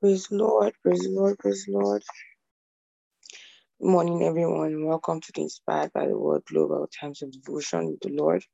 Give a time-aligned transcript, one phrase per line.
[0.00, 2.04] Praise Lord, praise Lord, praise Lord.
[3.80, 4.86] Good morning, everyone.
[4.86, 8.44] Welcome to the Inspired by the Word Global Times of Devotion with the Lord.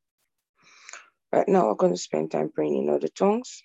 [1.33, 3.63] Right now, we're going to spend time praying in other tongues.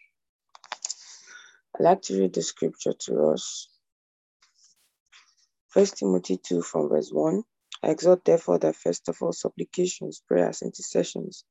[1.78, 3.70] I'd like to read the scripture to us.
[5.70, 7.44] First Timothy 2 from verse 1.
[7.84, 11.46] I exhort therefore that first of all supplications, prayers, intercessions,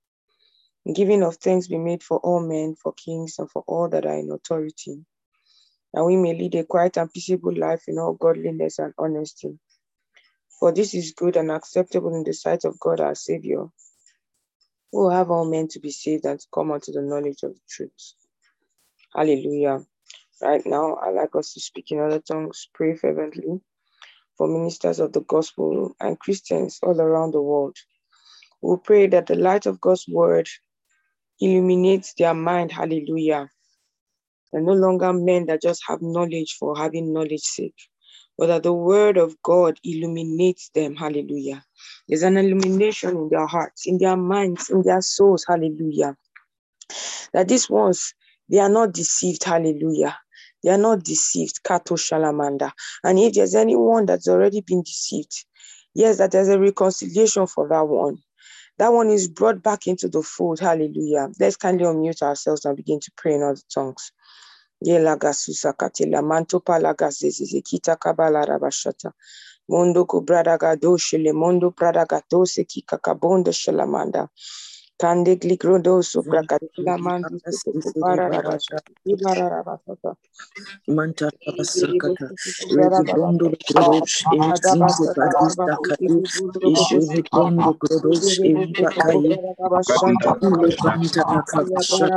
[0.95, 4.19] giving of thanks be made for all men, for kings, and for all that are
[4.19, 5.05] in authority,
[5.95, 9.59] that we may lead a quiet and peaceable life in all godliness and honesty.
[10.61, 13.67] For this is good and acceptable in the sight of God our Savior,
[14.93, 17.55] who will have all men to be saved and to come unto the knowledge of
[17.55, 18.15] the truth.
[19.15, 19.81] Hallelujah.
[20.43, 23.61] Right now, I'd like us to speak in other tongues, pray fervently
[24.39, 27.77] for ministers of the gospel and Christians all around the world.
[28.63, 30.49] We pray that the light of God's word
[31.41, 32.73] illuminates their mind.
[32.73, 33.51] Hallelujah.
[34.53, 37.77] They're no longer men that just have knowledge for having knowledge sake,
[38.39, 40.97] but that the word of God illuminates them.
[40.97, 41.65] Hallelujah.
[42.09, 45.47] There's an illumination in their hearts, in their minds, in their souls.
[45.49, 46.17] Hallelujah.
[47.35, 48.15] That these ones,
[48.51, 49.45] they are not deceived.
[49.45, 50.19] Hallelujah.
[50.65, 51.63] They are not deceived.
[51.65, 52.73] Kato Shalamanda.
[53.05, 55.47] And if there's anyone that's already been deceived,
[55.95, 58.19] yes, that there's a reconciliation for that one.
[58.79, 60.61] That one is brought back into the fold.
[60.61, 61.29] Hallelujah.
[61.41, 64.13] Let's kindly unmute ourselves and begin to pray in other tongues.
[64.81, 69.13] yelaga susakatela mantopalaga zezezekita kabalarabashata
[69.69, 74.29] mondo ko bradaga doshele mondo bradaga dose kikakabonda shelamanda
[75.01, 75.37] shalamanda.
[75.37, 77.37] Kande gligrodo suprakatila manto
[77.95, 78.93] kupara rabashata.
[79.07, 80.17] Ibara rabashata.
[80.89, 82.33] Manta Basakata,
[82.71, 86.23] Regibondo Grodos, Exinte Padista Catu,
[86.67, 89.39] Ishuri Bondo Grodos, Evipakai,
[90.61, 92.11] Lepanta Akabasha,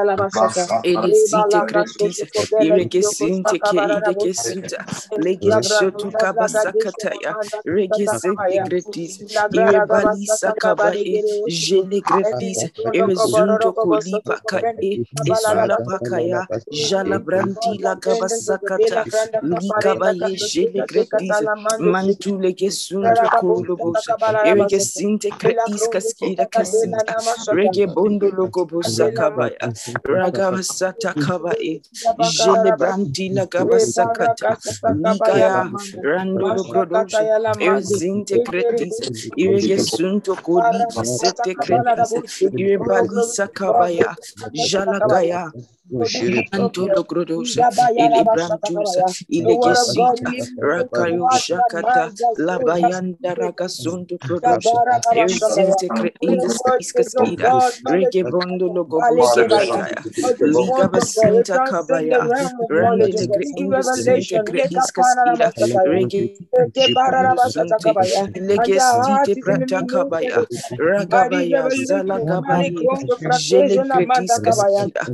[0.83, 2.23] Elisite Kretis
[2.59, 4.85] Iregesinte ke idegesuta
[5.17, 9.13] legeshotu kabasakataya regesente gretis
[9.51, 12.59] irebalisa kabae jele gretis
[12.93, 14.91] irezunto kolipa kae
[15.31, 16.47] esula pakaya
[16.89, 19.05] jala branti la kabasakata
[19.41, 21.37] likabaye jele gretis
[21.79, 24.13] mantu legesunto kolobosha
[24.49, 27.15] iregesinte kretis kaskida kasinta
[27.51, 29.67] rege bondo lokobosa kabaya
[30.03, 31.81] ragabasata kabae
[32.37, 34.57] jele branti la kabasakata
[35.03, 35.71] ligaya
[36.03, 36.63] randolo
[38.29, 38.95] krodosha erzinte kretis
[39.37, 42.11] iregesunto koliki sete kretis
[42.57, 44.15] irebalisa kabaya
[44.69, 45.51] jalakaya
[46.53, 54.81] Antolo Grodosha, Ele Brantusa, Ile Gesita, Rakayo Shakata, Labayanda Ragasunto Grodosha,
[55.13, 55.89] Erisinte
[56.21, 57.53] in the Iskaskida,
[57.87, 60.05] Rege Bondo Logobusa Kataya,
[60.41, 62.31] Liga Basinta Kabaya,
[62.69, 65.53] Randile in the Sinte Iskaskida,
[65.85, 66.31] Rege
[67.39, 67.97] Sunte,
[68.37, 70.45] Legesite Prata Kabaya,
[70.79, 72.89] Ragabaya, Zala Gabaye,
[73.29, 75.09] Jele Gretiskaskida,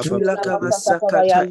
[0.00, 1.46] Mantula Kabasakata,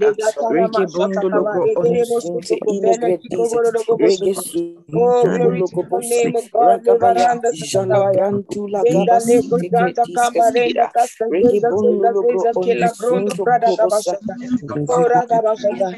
[0.49, 3.59] Rege Bondo Logo Onsunte, Ile Gretize,
[3.99, 10.91] Rege Sunto Logo Bosi, Ragabaya, Jala Brantula Gabasite Gretiskaskida,
[11.29, 14.17] Rege Bondo Logo Onsunto Kobosa,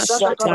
[0.05, 0.49] sata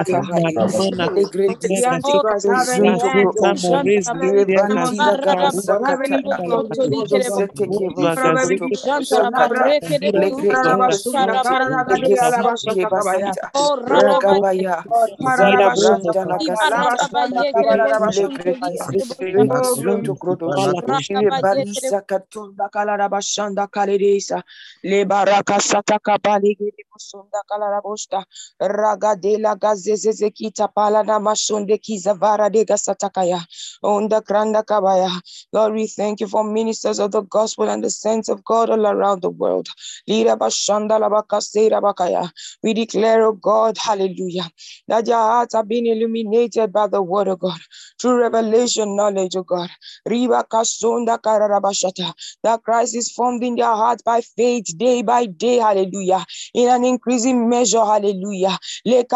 [26.00, 28.24] kabali gidi musunda kalara bosta
[28.60, 33.40] raga de la gazeze kita pala na mashunde kizavara de gasatakaya
[33.82, 35.10] onda kranda kabaya
[35.52, 38.86] Lord we thank you for ministers of the gospel and the saints of God all
[38.86, 39.68] around the world
[40.08, 42.30] lira bashanda la bakaya
[42.62, 44.50] we declare oh God hallelujah
[44.88, 47.60] that your hearts have been illuminated by the word of God
[48.00, 49.68] through revelation knowledge of God
[50.08, 55.56] riba kasunda kararabashata that Christ is formed in their hearts by faith day by day,
[55.58, 58.56] hallelujah, in an increasing measure, hallelujah.
[58.86, 59.08] And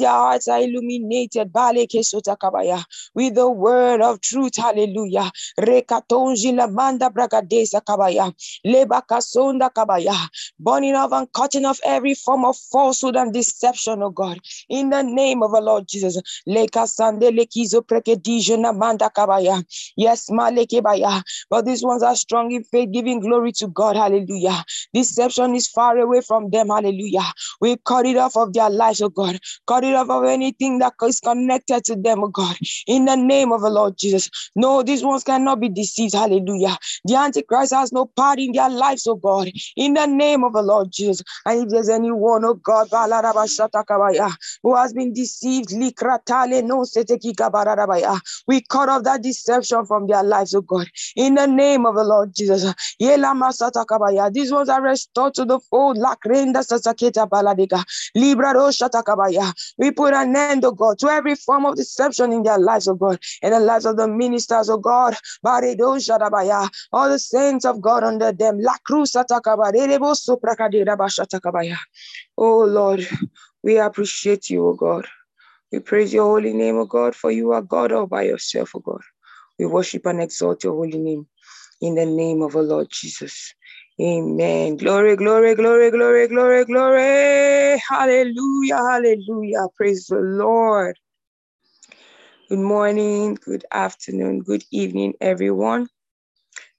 [0.00, 1.52] their hearts are illuminated
[3.14, 5.30] with the word of truth, hallelujah.
[10.58, 15.02] Burning off and cutting off every form of falsehood and deception, oh God, in the
[15.02, 16.20] name of our Lord Jesus.
[19.96, 21.22] Yes, Malekebaya.
[21.50, 23.96] But these ones are strong in faith, giving glory to God.
[23.96, 24.64] Hallelujah.
[24.94, 26.68] Deception is far away from them.
[26.68, 27.32] Hallelujah.
[27.60, 29.38] We cut it off of their lives, oh God.
[29.66, 32.56] Cut it off of anything that is connected to them, oh God.
[32.86, 34.30] In the name of the Lord Jesus.
[34.54, 36.14] No, these ones cannot be deceived.
[36.14, 36.76] Hallelujah.
[37.04, 39.50] The Antichrist has no part in their lives, oh God.
[39.76, 41.22] In the name of the Lord Jesus.
[41.44, 42.88] And there's anyone, oh God,
[44.62, 46.22] who has been deceived, we cut
[48.88, 50.86] off that deception from their lives, oh God.
[51.16, 52.72] In the name of the Lord Jesus.
[52.98, 55.98] These ones are restored to the fold.
[59.78, 62.94] We put an end, oh God, to every form of deception in their lives, oh
[62.94, 65.14] God, in the lives of the ministers, oh God.
[65.44, 68.60] All the saints of God under them.
[72.36, 73.06] Oh Lord,
[73.62, 75.06] we appreciate you, oh God.
[75.72, 78.80] We praise your holy name, oh God, for you are God all by yourself, oh
[78.80, 79.02] God.
[79.58, 81.26] We worship and exalt your holy name
[81.80, 83.54] in the name of our Lord Jesus.
[84.00, 84.76] Amen.
[84.76, 87.82] Glory, glory, glory, glory, glory, glory.
[87.88, 89.66] Hallelujah, hallelujah.
[89.76, 90.98] Praise the Lord.
[92.48, 95.88] Good morning, good afternoon, good evening, everyone.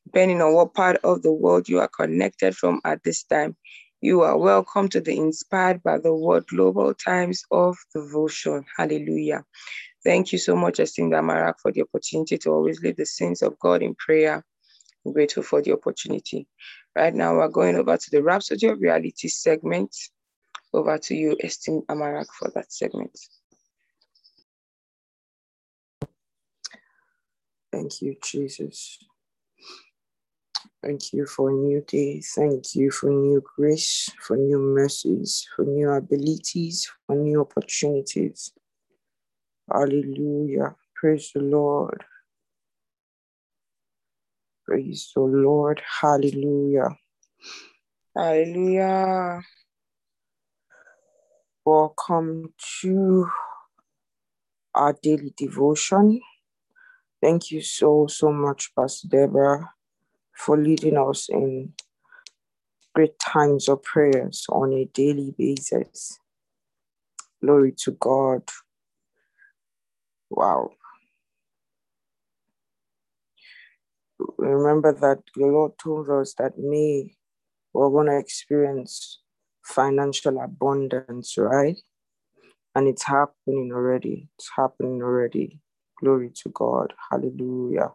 [0.06, 3.58] Depending on what part of the world you are connected from at this time,
[4.02, 8.64] you are welcome to the Inspired by the Word Global Times of Devotion.
[8.78, 9.44] Hallelujah.
[10.04, 13.58] Thank you so much, Esteemed Amarak, for the opportunity to always lead the saints of
[13.60, 14.46] God in prayer.
[15.06, 16.48] I'm grateful for the opportunity.
[16.96, 19.96] Right now, we're going over to the Rhapsody of Reality segment.
[20.74, 23.18] Over to you, Esteemed Amarak, for that segment.
[27.72, 29.00] Thank you, Jesus.
[30.84, 32.22] Thank you for a new day.
[32.22, 38.52] Thank you for new grace, for new mercies, for new abilities, for new opportunities.
[39.72, 40.76] Hallelujah.
[40.96, 42.06] Praise the Lord.
[44.66, 45.82] Praise the Lord.
[46.02, 46.96] Hallelujah.
[48.16, 49.42] Hallelujah.
[51.66, 53.28] Welcome to
[54.74, 56.22] our daily devotion.
[57.22, 59.72] Thank you so, so much, Pastor Deborah,
[60.38, 61.74] for leading us in
[62.96, 66.20] great times of prayers on a daily basis.
[67.44, 68.44] Glory to God.
[70.30, 70.72] Wow.
[74.38, 77.16] Remember that the Lord told us that May
[77.74, 79.20] we're going to experience
[79.64, 81.78] financial abundance, right?
[82.76, 84.30] And it's happening already.
[84.38, 85.60] It's happening already.
[86.00, 86.94] Glory to God.
[87.12, 87.92] Hallelujah.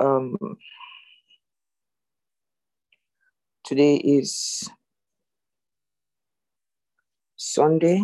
[0.00, 0.38] Um,
[3.64, 4.66] today is
[7.36, 8.02] Sunday,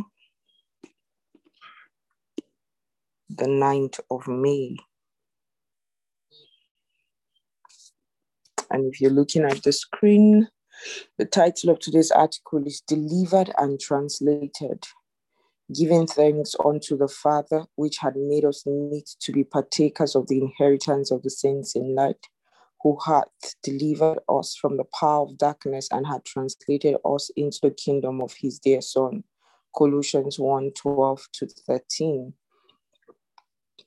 [3.31, 4.77] the 9th of May.
[8.71, 10.49] And if you're looking at the screen,
[11.17, 14.85] the title of today's article is Delivered and Translated
[15.75, 20.41] Giving Thanks unto the Father, which had made us meet to be partakers of the
[20.41, 22.29] inheritance of the saints in light,
[22.83, 27.73] who hath delivered us from the power of darkness and had translated us into the
[27.73, 29.25] kingdom of his dear Son.
[29.77, 32.33] Colossians 1 12 to 13.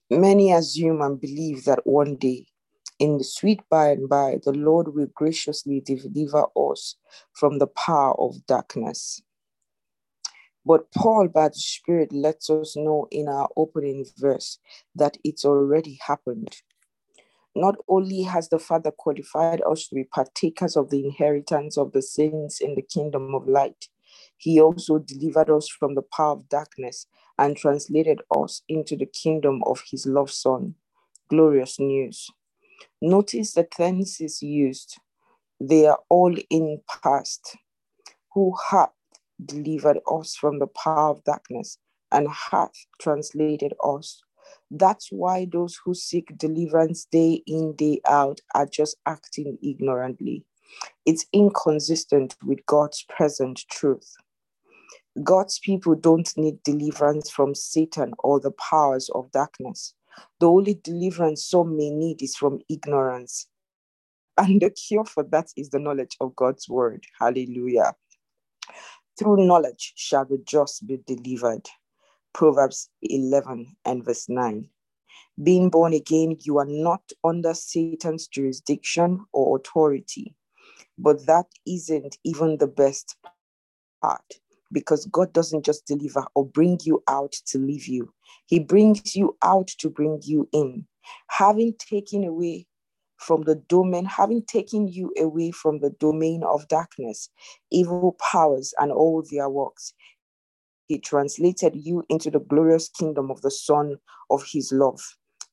[0.10, 2.48] Many assume and believe that one day
[3.00, 6.96] in the sweet by and by, the Lord will graciously deliver us
[7.34, 9.22] from the power of darkness.
[10.66, 14.60] But Paul, by the Spirit, lets us know in our opening verse
[14.96, 16.58] that it's already happened.
[17.56, 22.02] Not only has the Father qualified us to be partakers of the inheritance of the
[22.02, 23.88] saints in the kingdom of light,
[24.38, 29.62] he also delivered us from the power of darkness and translated us into the kingdom
[29.66, 30.76] of his loved Son.
[31.30, 32.30] Glorious news.
[33.02, 35.00] Notice the tenses used.
[35.60, 37.58] They are all in past.
[38.34, 38.92] Who hath
[39.46, 41.78] delivered us from the power of darkness
[42.12, 44.22] and hath translated us.
[44.72, 50.44] That's why those who seek deliverance day in, day out are just acting ignorantly.
[51.06, 54.14] It's inconsistent with God's present truth.
[55.24, 59.94] God's people don't need deliverance from Satan or the powers of darkness.
[60.40, 63.48] The only deliverance some may need is from ignorance.
[64.38, 67.04] And the cure for that is the knowledge of God's word.
[67.20, 67.94] Hallelujah.
[69.20, 71.68] Through knowledge shall the just be delivered.
[72.34, 74.70] Proverbs 11 and verse 9.
[75.44, 80.36] Being born again, you are not under Satan's jurisdiction or authority,
[80.98, 83.18] but that isn't even the best
[84.02, 84.36] part
[84.72, 88.14] because God doesn't just deliver or bring you out to leave you,
[88.46, 90.88] He brings you out to bring you in.
[91.28, 92.68] Having taken away
[93.20, 97.30] from the domain, having taken you away from the domain of darkness,
[97.70, 99.94] evil powers, and all their works,
[100.88, 103.98] He translated you into the glorious kingdom of the Son
[104.30, 105.02] of His love.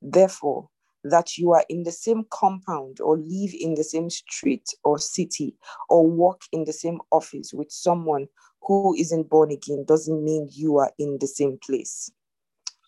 [0.00, 0.68] Therefore,
[1.04, 5.54] that you are in the same compound or live in the same street or city
[5.88, 8.26] or work in the same office with someone
[8.62, 12.10] who isn't born again doesn't mean you are in the same place.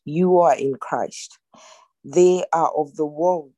[0.05, 1.39] You are in Christ.
[2.05, 3.53] They are of the world,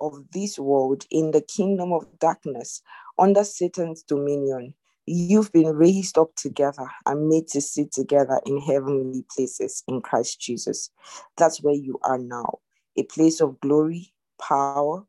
[0.00, 2.82] of this world, in the kingdom of darkness,
[3.18, 4.74] under Satan's dominion.
[5.06, 10.40] You've been raised up together and made to sit together in heavenly places in Christ
[10.40, 10.90] Jesus.
[11.36, 12.60] That's where you are now
[12.96, 15.04] a place of glory, power,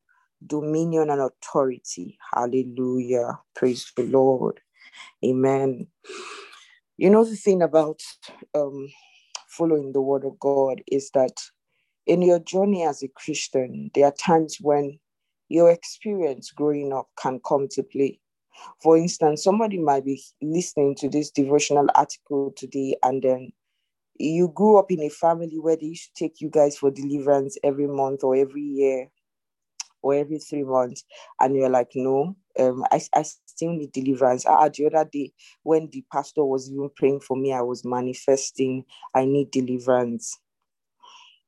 [0.46, 2.18] dominion, and authority.
[2.34, 3.40] Hallelujah.
[3.56, 4.60] Praise the Lord.
[5.24, 5.88] Amen.
[6.98, 8.02] You know, the thing about
[8.54, 8.90] um,
[9.48, 11.34] following the word of God is that
[12.06, 15.00] in your journey as a Christian, there are times when
[15.50, 18.20] your experience growing up can come to play.
[18.82, 23.52] For instance, somebody might be listening to this devotional article today, and then
[24.18, 27.58] you grew up in a family where they used to take you guys for deliverance
[27.64, 29.10] every month or every year
[30.02, 31.04] or every three months,
[31.42, 34.46] and you're like, no, um, I, I still need deliverance.
[34.46, 38.86] Uh, the other day, when the pastor was even praying for me, I was manifesting,
[39.16, 40.40] I need deliverance.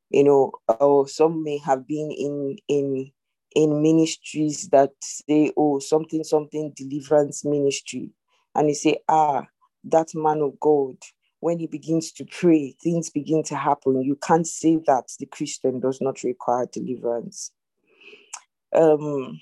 [0.10, 3.12] You know, or some may have been in in
[3.56, 8.12] in ministries that say, oh, something, something deliverance ministry.
[8.54, 9.48] And you say, ah,
[9.86, 10.98] that man of God,
[11.40, 14.02] when he begins to pray, things begin to happen.
[14.02, 17.52] You can't say that the Christian does not require deliverance.
[18.76, 19.40] Um,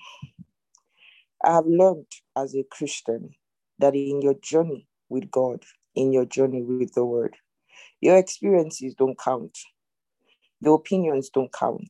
[1.44, 3.32] I have learned as a Christian
[3.80, 7.36] that in your journey with God, in your journey with the Word,
[8.02, 9.58] your experiences don't count,
[10.62, 11.90] your opinions don't count,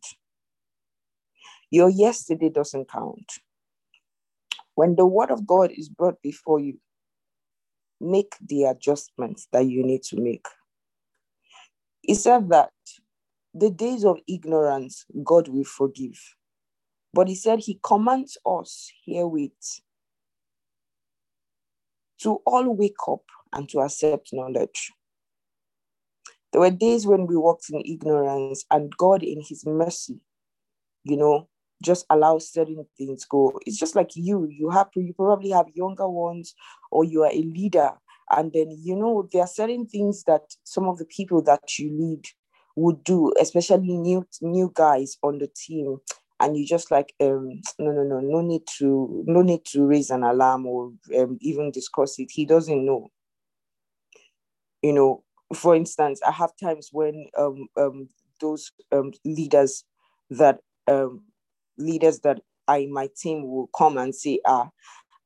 [1.71, 3.31] your yesterday doesn't count.
[4.75, 6.79] When the Word of God is brought before you,
[8.01, 10.45] make the adjustments that you need to make.
[12.01, 12.71] He said that
[13.53, 16.19] the days of ignorance, God will forgive.
[17.13, 19.51] But he said he commands us herewith
[22.21, 23.23] to all wake up
[23.53, 24.91] and to accept knowledge.
[26.55, 30.21] There were days when we walked in ignorance, and God, in His mercy,
[31.03, 31.49] you know,
[31.83, 33.59] just allows certain things go.
[33.65, 34.47] It's just like you.
[34.49, 36.55] You have you probably have younger ones,
[36.91, 37.91] or you are a leader,
[38.31, 41.91] and then you know there are certain things that some of the people that you
[41.91, 42.23] lead
[42.77, 45.97] would do, especially new new guys on the team
[46.39, 50.09] and you just like um no no no no need to no need to raise
[50.09, 53.09] an alarm or um, even discuss it he doesn't know
[54.81, 58.09] you know for instance i have times when um um
[58.41, 59.83] those um leaders
[60.29, 61.21] that um
[61.77, 64.69] leaders that i my team will come and say ah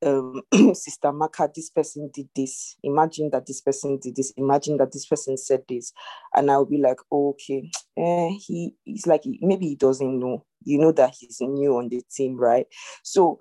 [0.02, 0.42] um,
[0.74, 2.76] Sister Maka, this person did this.
[2.82, 4.32] Imagine that this person did this.
[4.36, 5.92] Imagine that this person said this.
[6.34, 10.44] And I'll be like, oh, okay, eh, he, he's like, maybe he doesn't know.
[10.64, 12.66] You know that he's new on the team, right?
[13.02, 13.40] So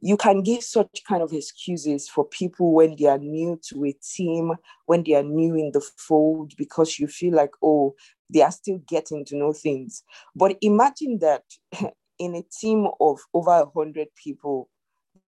[0.00, 3.92] you can give such kind of excuses for people when they are new to a
[3.92, 4.52] team,
[4.86, 7.94] when they are new in the fold, because you feel like, oh,
[8.32, 10.02] they are still getting to know things.
[10.36, 11.42] But imagine that
[12.18, 14.68] in a team of over a hundred people,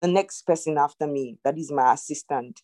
[0.01, 2.61] the next person after me, that is my assistant,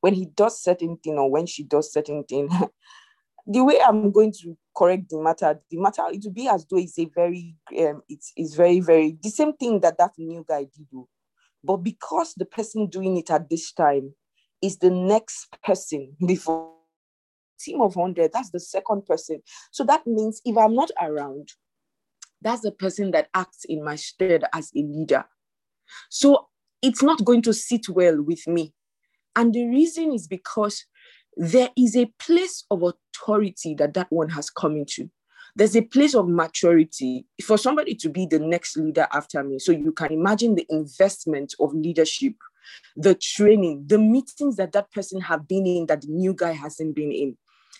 [0.00, 2.48] when he does certain thing or when she does certain thing,
[3.46, 6.78] the way I'm going to correct the matter, the matter it will be as though
[6.78, 10.64] it's a very um, it's, it's very very the same thing that that new guy
[10.64, 10.86] did
[11.64, 14.14] but because the person doing it at this time
[14.62, 16.70] is the next person before
[17.58, 21.48] team of 100 that's the second person so that means if i'm not around
[22.42, 25.24] that's the person that acts in my stead as a leader
[26.10, 26.48] so
[26.84, 28.74] it's not going to sit well with me.
[29.36, 30.84] And the reason is because
[31.36, 35.10] there is a place of authority that that one has come into.
[35.56, 39.58] There's a place of maturity for somebody to be the next leader after me.
[39.58, 42.34] So you can imagine the investment of leadership,
[42.96, 46.96] the training, the meetings that that person have been in that the new guy hasn't
[46.96, 47.36] been in.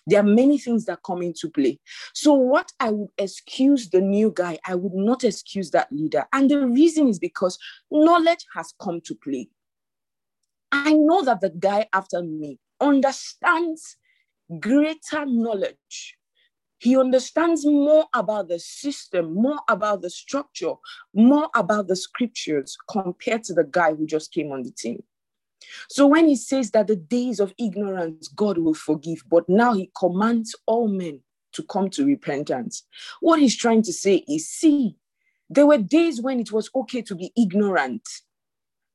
[0.07, 1.81] There are many things that come into play.
[2.13, 6.27] So, what I would excuse the new guy, I would not excuse that leader.
[6.33, 7.59] And the reason is because
[7.91, 9.49] knowledge has come to play.
[10.73, 13.97] I know that the guy after me understands
[14.61, 16.17] greater knowledge.
[16.79, 20.75] He understands more about the system, more about the structure,
[21.15, 25.03] more about the scriptures compared to the guy who just came on the team.
[25.89, 29.91] So when he says that the days of ignorance God will forgive, but now he
[29.99, 31.21] commands all men
[31.53, 32.85] to come to repentance,
[33.21, 34.97] what he's trying to say is see,
[35.49, 38.07] there were days when it was okay to be ignorant.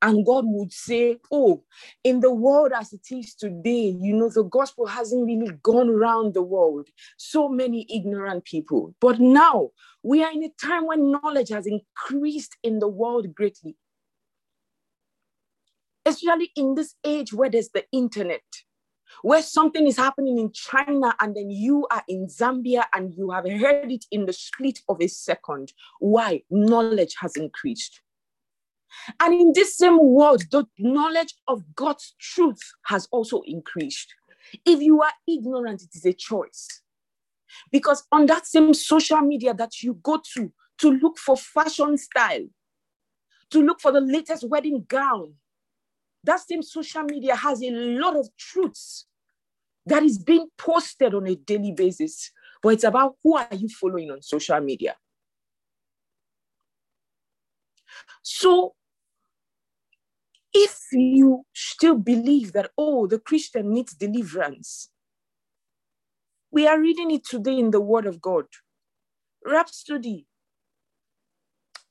[0.02, 1.62] And God would say, Oh,
[2.04, 6.34] in the world as it is today, you know, the gospel hasn't really gone around
[6.34, 6.88] the world.
[7.16, 8.94] So many ignorant people.
[9.00, 9.70] But now
[10.02, 13.76] we are in a time when knowledge has increased in the world greatly
[16.06, 18.42] especially in this age where there's the internet,
[19.22, 23.44] where something is happening in China and then you are in Zambia and you have
[23.48, 25.72] heard it in the split of a second.
[25.98, 26.42] Why?
[26.50, 28.00] Knowledge has increased.
[29.18, 34.14] And in this same world, the knowledge of God's truth has also increased.
[34.64, 36.82] If you are ignorant, it is a choice.
[37.70, 42.46] Because on that same social media that you go to to look for fashion style,
[43.50, 45.34] to look for the latest wedding gown,
[46.24, 49.06] that same social media has a lot of truths
[49.86, 52.30] that is being posted on a daily basis.
[52.62, 54.96] But it's about who are you following on social media.
[58.22, 58.74] So
[60.54, 64.90] if you still believe that, oh, the Christian needs deliverance,
[66.50, 68.46] we are reading it today in the Word of God.
[69.44, 70.26] Rhapsody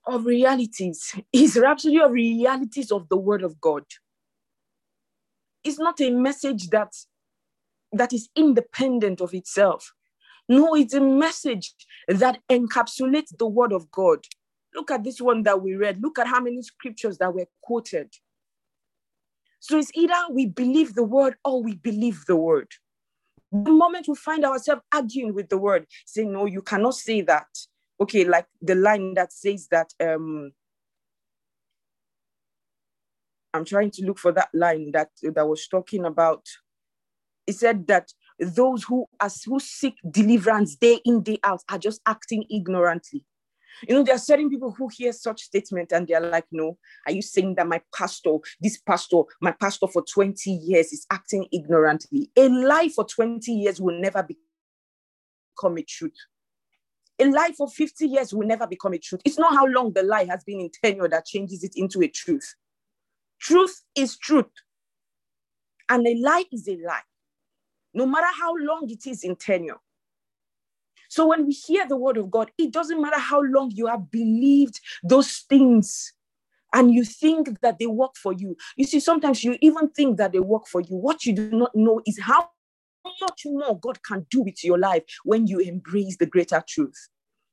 [0.08, 3.86] of realities is rhapsody of realities of the Word of God
[5.63, 6.93] It's not a message that
[7.93, 9.93] that is independent of itself.
[10.50, 11.74] No, it's a message
[12.08, 14.19] that encapsulates the word of God.
[14.76, 16.02] Look at this one that we read.
[16.02, 18.13] Look at how many scriptures that were quoted.
[19.60, 22.67] So it's either we believe the word or we believe the word.
[23.52, 27.48] The moment we find ourselves arguing with the word, saying, No, you cannot say that.
[28.02, 30.52] Okay, like the line that says that um,
[33.54, 36.45] I'm trying to look for that line that that was talking about.
[37.48, 42.02] It said that those who as who seek deliverance day in day out are just
[42.06, 43.26] acting ignorantly.
[43.88, 47.12] You know, there are certain people who hear such statement and they're like, "No, are
[47.12, 52.32] you saying that my pastor, this pastor, my pastor for 20 years is acting ignorantly?
[52.36, 56.18] A lie for 20 years will never become a truth."
[57.22, 59.22] A lie for 50 years will never become a truth.
[59.26, 62.08] It's not how long the lie has been in tenure that changes it into a
[62.08, 62.56] truth.
[63.39, 64.52] Truth is truth.
[65.89, 67.02] And a lie is a lie,
[67.94, 69.80] no matter how long it is in tenure.
[71.10, 74.10] So when we hear the word of God, it doesn't matter how long you have
[74.10, 76.13] believed those things
[76.74, 78.56] and you think that they work for you.
[78.78, 80.95] You see, sometimes you even think that they work for you.
[80.95, 82.50] What you do not know is how
[83.22, 87.10] much more God can do with your life when you embrace the greater truth.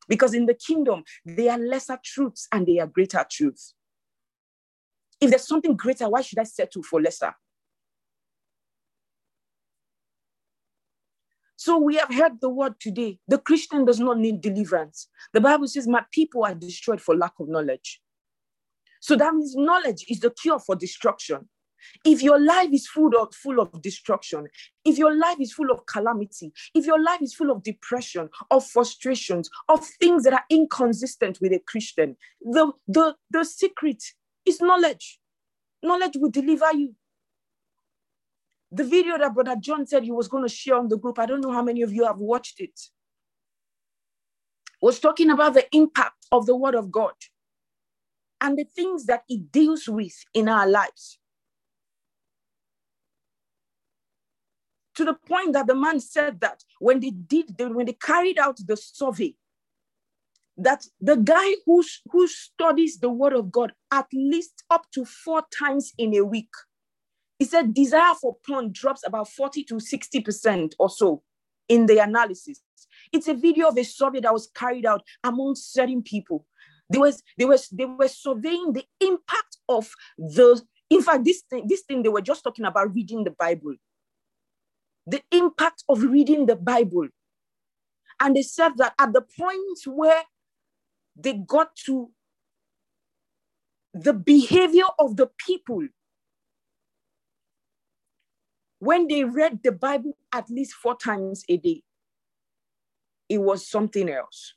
[0.06, 3.74] Because in the kingdom, there are lesser truths and there are greater truths.
[5.18, 7.34] If there's something greater, why should I settle for lesser?
[11.66, 13.18] So we have heard the word today.
[13.26, 15.08] The Christian does not need deliverance.
[15.32, 18.00] The Bible says, My people are destroyed for lack of knowledge.
[19.00, 21.48] So that means knowledge is the cure for destruction.
[22.04, 24.46] If your life is full of, full of destruction,
[24.84, 28.64] if your life is full of calamity, if your life is full of depression, of
[28.64, 34.04] frustrations, of things that are inconsistent with a Christian, the, the, the secret
[34.44, 35.18] is knowledge.
[35.82, 36.94] Knowledge will deliver you.
[38.72, 41.26] The video that Brother John said he was going to share on the group, I
[41.26, 42.78] don't know how many of you have watched it,
[44.82, 47.14] was talking about the impact of the Word of God
[48.40, 51.18] and the things that it deals with in our lives.
[54.96, 58.58] To the point that the man said that when they did, when they carried out
[58.66, 59.34] the survey,
[60.56, 61.82] that the guy who
[62.26, 66.50] studies the word of God at least up to four times in a week,
[67.38, 71.22] he said desire for porn drops about 40 to 60% or so
[71.68, 72.60] in the analysis.
[73.12, 76.46] It's a video of a survey that was carried out among certain people.
[76.88, 81.66] They was they was they were surveying the impact of the in fact this thing
[81.66, 83.74] this thing they were just talking about reading the Bible.
[85.06, 87.08] The impact of reading the Bible.
[88.20, 90.22] And they said that at the point where
[91.16, 92.10] they got to
[93.92, 95.86] the behavior of the people
[98.78, 101.82] when they read the Bible at least four times a day,
[103.28, 104.54] it was something else.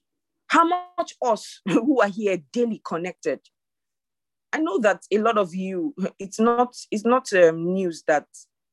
[0.48, 3.40] How much us who are here daily connected?
[4.52, 8.28] I know that a lot of you, it's not, it's not um, news that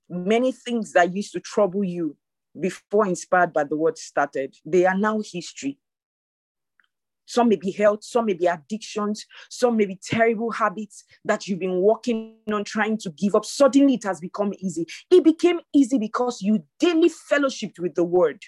[0.08, 2.16] many things that used to trouble you
[2.58, 5.78] before inspired by the word started, they are now history.
[7.26, 11.58] Some may be health, some may be addictions, some may be terrible habits that you've
[11.58, 13.44] been working on trying to give up.
[13.44, 14.86] Suddenly it has become easy.
[15.10, 18.42] It became easy because you daily fellowshipped with the word.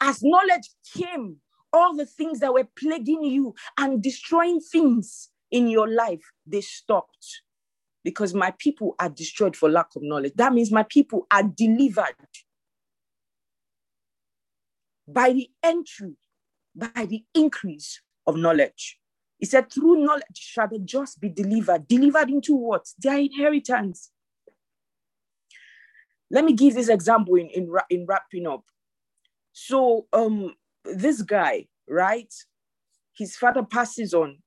[0.00, 1.38] As knowledge came,
[1.72, 7.42] all the things that were plaguing you and destroying things in your life, they stopped
[8.04, 10.32] because my people are destroyed for lack of knowledge.
[10.36, 12.14] That means my people are delivered
[15.06, 16.16] by the entry
[16.78, 18.98] by the increase of knowledge.
[19.38, 21.86] He said, through knowledge shall the just be delivered.
[21.86, 22.86] Delivered into what?
[22.98, 24.10] Their inheritance.
[26.30, 28.64] Let me give this example in, in, in wrapping up.
[29.52, 32.32] So um, this guy, right?
[33.16, 34.38] His father passes on,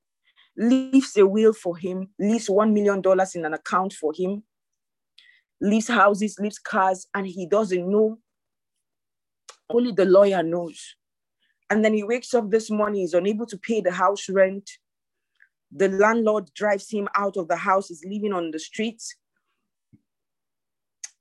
[0.56, 3.02] leaves a will for him, leaves $1 million
[3.34, 4.42] in an account for him,
[5.60, 8.18] leaves houses, leaves cars, and he doesn't know.
[9.70, 10.96] Only the lawyer knows.
[11.72, 14.72] And then he wakes up this morning, he's unable to pay the house rent.
[15.74, 19.16] The landlord drives him out of the house, he's living on the streets.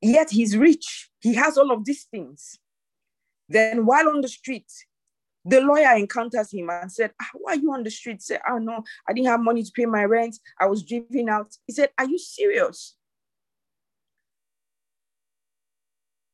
[0.01, 2.59] Yet he's rich, he has all of these things.
[3.47, 4.69] Then, while on the street,
[5.45, 8.15] the lawyer encounters him and said, ah, Why are you on the street?
[8.15, 10.37] He said, Oh no, I didn't have money to pay my rent.
[10.59, 11.55] I was driven out.
[11.65, 12.97] He said, Are you serious?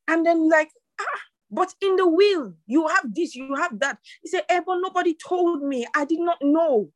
[0.07, 3.97] And then, like, ah, but in the will, you have this, you have that.
[4.21, 5.87] He said, eh, but nobody told me.
[5.95, 6.91] I did not know.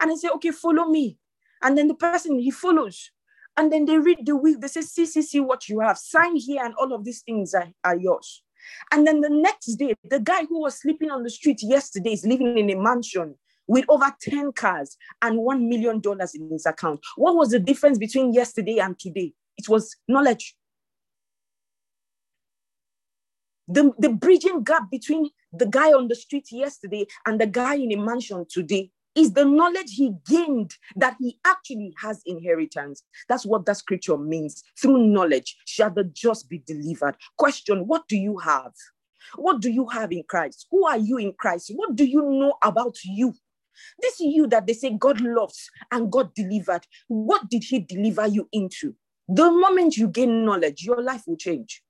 [0.00, 1.18] And I said, okay, follow me.
[1.62, 3.10] And then the person, he follows.
[3.56, 4.58] And then they read the will.
[4.58, 5.98] They say, see, see, see what you have.
[5.98, 8.42] Sign here and all of these things are, are yours.
[8.92, 12.24] And then the next day, the guy who was sleeping on the street yesterday is
[12.24, 13.34] living in a mansion
[13.66, 16.00] with over 10 cars and $1 million
[16.34, 17.00] in his account.
[17.16, 19.32] What was the difference between yesterday and today?
[19.56, 20.56] It was knowledge.
[23.70, 27.92] The, the bridging gap between the guy on the street yesterday and the guy in
[27.92, 33.02] a mansion today is the knowledge he gained that he actually has inheritance.
[33.28, 34.62] That's what that scripture means.
[34.80, 37.16] Through knowledge shall the just be delivered.
[37.36, 38.72] Question What do you have?
[39.36, 40.66] What do you have in Christ?
[40.70, 41.72] Who are you in Christ?
[41.74, 43.34] What do you know about you?
[44.00, 46.86] This you that they say God loves and God delivered.
[47.08, 48.94] What did he deliver you into?
[49.28, 51.82] The moment you gain knowledge, your life will change.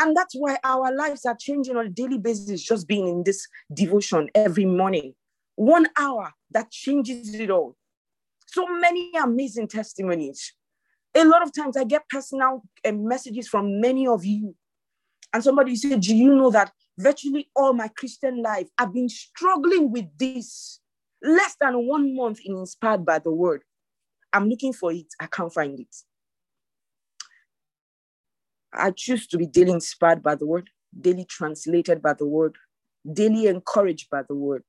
[0.00, 3.46] And that's why our lives are changing on a daily basis, just being in this
[3.72, 5.12] devotion every morning.
[5.56, 7.76] One hour that changes it all.
[8.46, 10.54] So many amazing testimonies.
[11.14, 14.56] A lot of times I get personal uh, messages from many of you.
[15.34, 19.92] And somebody said, Do you know that virtually all my Christian life I've been struggling
[19.92, 20.80] with this?
[21.22, 23.64] Less than one month in Inspired by the Word.
[24.32, 25.94] I'm looking for it, I can't find it.
[28.72, 32.56] I choose to be daily inspired by the Word, daily translated by the Word,
[33.12, 34.64] daily encouraged by the Word,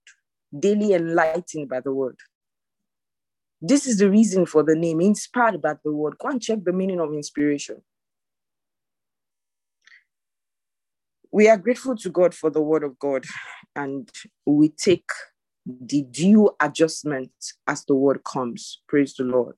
[0.58, 2.18] daily enlightened by the Word.
[3.62, 6.16] This is the reason for the name, inspired by the word.
[6.20, 7.84] Go and check the meaning of inspiration.
[11.32, 13.26] We are grateful to God for the word of God,
[13.76, 14.10] and
[14.48, 15.10] we take
[15.66, 17.32] the due adjustment
[17.68, 18.82] as the word comes.
[18.88, 19.56] Praise the Lord.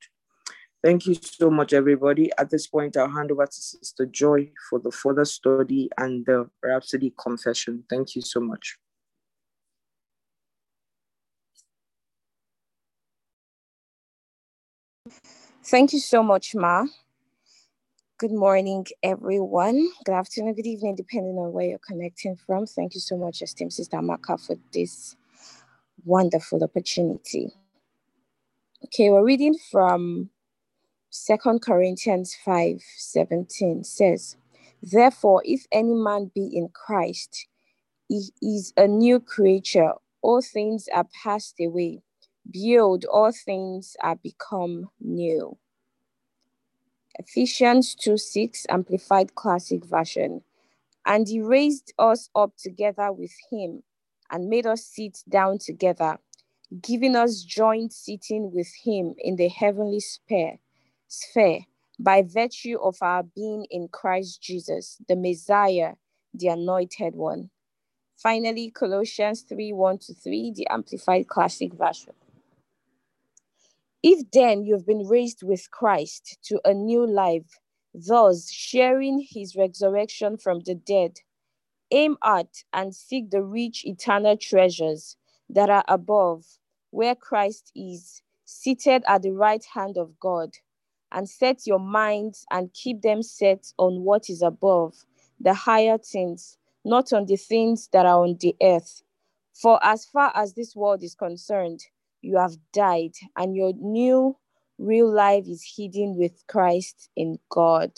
[0.83, 2.29] Thank you so much, everybody.
[2.37, 6.49] At this point, I'll hand over to Sister Joy for the further study and the
[6.61, 7.85] Rhapsody confession.
[7.89, 8.77] Thank you so much.
[15.63, 16.85] Thank you so much, Ma.
[18.17, 19.89] Good morning, everyone.
[20.03, 22.65] Good afternoon, good evening, depending on where you're connecting from.
[22.65, 25.15] Thank you so much, esteemed Sister Maka, for this
[26.03, 27.53] wonderful opportunity.
[28.83, 30.29] Okay, we're reading from
[31.13, 34.37] Second Corinthians 5 17 says,
[34.83, 37.47] Therefore, if any man be in Christ,
[38.09, 39.93] he is a new creature.
[40.21, 42.01] All things are passed away
[42.51, 45.57] Behold, all things are become new.
[47.19, 50.41] Ephesians 2 6, Amplified Classic Version.
[51.05, 53.83] And he raised us up together with him
[54.31, 56.17] and made us sit down together,
[56.81, 60.59] giving us joint sitting with him in the heavenly sphere,
[61.13, 61.61] sphere
[61.99, 65.93] by virtue of our being in Christ Jesus, the Messiah,
[66.33, 67.49] the anointed one.
[68.17, 72.13] Finally, Colossians 3 1 to 3, the Amplified Classic Version.
[74.01, 77.59] If then you have been raised with Christ to a new life,
[77.93, 81.19] thus sharing his resurrection from the dead,
[81.91, 85.15] aim at and seek the rich eternal treasures
[85.49, 86.45] that are above,
[86.91, 90.51] where Christ is, seated at the right hand of God,
[91.13, 94.95] and set your minds and keep them set on what is above,
[95.39, 99.03] the higher things, not on the things that are on the earth.
[99.53, 101.81] For as far as this world is concerned,
[102.21, 104.37] you have died, and your new
[104.77, 107.91] real life is hidden with Christ in God.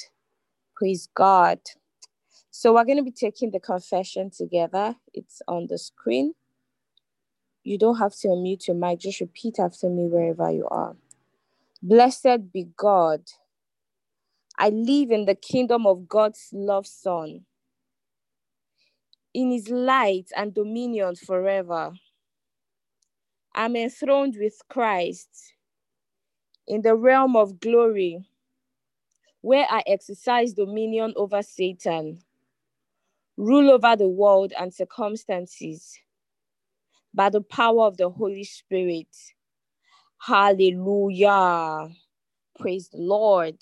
[0.76, 1.60] Praise God.
[2.52, 4.96] So, we're going to be taking the confession together.
[5.14, 6.34] It's on the screen.
[7.64, 10.96] You don't have to unmute your mic, just repeat after me wherever you are.
[11.88, 13.22] Blessed be God.
[14.58, 17.46] I live in the kingdom of God's love Son,
[19.34, 21.94] in his light and dominion forever.
[23.56, 25.30] I'm enthroned with Christ
[26.68, 28.26] in the realm of glory,
[29.42, 32.22] where I exercise dominion over Satan,
[33.38, 36.00] rule over the world and circumstances
[37.14, 39.35] by the power of the Holy Spirit.
[40.20, 41.90] Hallelujah.
[42.60, 43.58] Praise the Lord.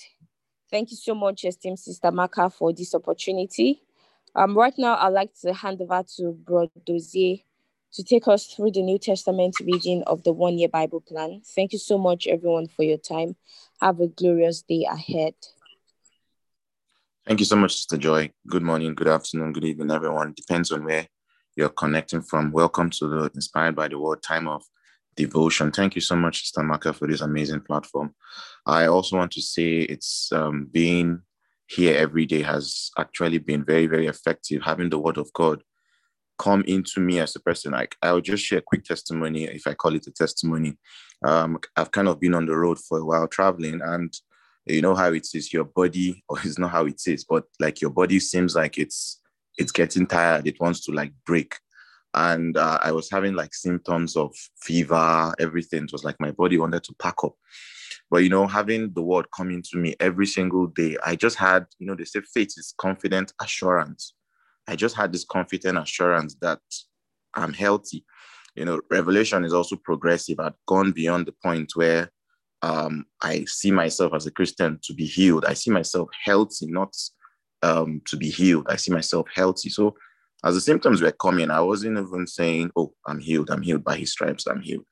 [0.70, 3.82] Thank you so much, esteemed Sister Maka, for this opportunity.
[4.36, 7.38] Um, right now, I'd like to hand over to Brother Dozier
[7.94, 11.42] to take us through the New Testament reading of the one year Bible plan.
[11.46, 13.36] Thank you so much, everyone, for your time.
[13.82, 15.36] Have a glorious day ahead.
[17.28, 18.32] Thank you so much, Sister Joy.
[18.48, 20.34] Good morning, good afternoon, good evening, everyone.
[20.36, 21.08] Depends on where
[21.56, 22.52] you're connecting from.
[22.52, 24.64] Welcome to the Inspired by the Word time of
[25.16, 25.72] devotion.
[25.72, 28.14] Thank you so much, Sister Maka, for this amazing platform.
[28.66, 31.22] I also want to say it's um, being
[31.68, 34.62] here every day has actually been very, very effective.
[34.62, 35.64] Having the Word of God
[36.38, 37.72] come into me as a person.
[37.72, 40.78] Like I'll just share a quick testimony, if I call it a testimony.
[41.24, 44.14] Um, I've kind of been on the road for a while traveling, and
[44.66, 45.54] you know how it is.
[45.54, 49.22] Your body, or it's not how it is, but like your body seems like it's
[49.58, 50.48] it's getting tired.
[50.48, 51.56] It wants to like break.
[52.14, 55.86] And uh, I was having like symptoms of fever, everything.
[55.86, 57.34] It was like my body wanted to pack up.
[58.12, 61.66] But you know, having the word coming to me every single day, I just had,
[61.80, 64.14] you know, they say faith is confident assurance
[64.68, 66.60] I just had this confident assurance that
[67.34, 68.06] I'm healthy.
[68.56, 70.40] You know, revelation is also progressive.
[70.40, 72.12] I've gone beyond the point where
[72.62, 75.46] um, I see myself as a Christian to be healed.
[75.46, 76.96] I see myself healthy, not
[77.62, 78.68] um, to be healed.
[78.70, 79.70] I see myself healthy.
[79.70, 79.96] So
[80.44, 83.50] as the symptoms were coming, I wasn't even saying, oh, I'm healed.
[83.50, 84.46] I'm healed by his stripes.
[84.46, 84.86] I'm healed.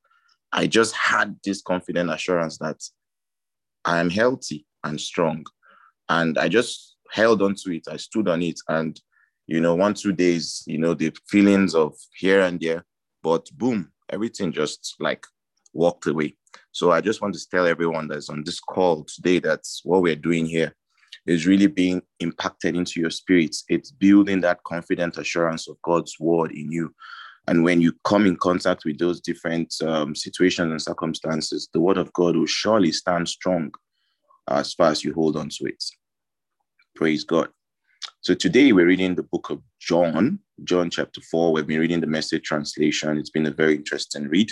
[0.51, 2.81] I just had this confident assurance that
[3.85, 5.45] I am healthy and strong.
[6.09, 7.87] And I just held on to it.
[7.89, 8.59] I stood on it.
[8.67, 8.99] And
[9.47, 12.85] you know, one, two days, you know, the feelings of here and there,
[13.21, 15.25] but boom, everything just like
[15.73, 16.35] walked away.
[16.71, 20.15] So I just want to tell everyone that's on this call today that's what we're
[20.15, 20.73] doing here
[21.27, 23.63] is really being impacted into your spirits.
[23.69, 26.93] It's building that confident assurance of God's word in you.
[27.47, 31.97] And when you come in contact with those different um, situations and circumstances, the word
[31.97, 33.71] of God will surely stand strong
[34.47, 35.83] as far as you hold on to it.
[36.95, 37.49] Praise God.
[38.21, 41.51] So today we're reading the book of John, John chapter 4.
[41.51, 43.17] We've been reading the message translation.
[43.17, 44.51] It's been a very interesting read.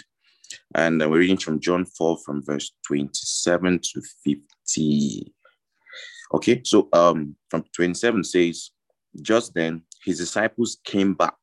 [0.75, 5.33] And uh, we're reading from John 4 from verse 27 to 50.
[6.31, 8.69] Okay, so um, from 27 says,
[9.21, 11.35] Just then his disciples came back.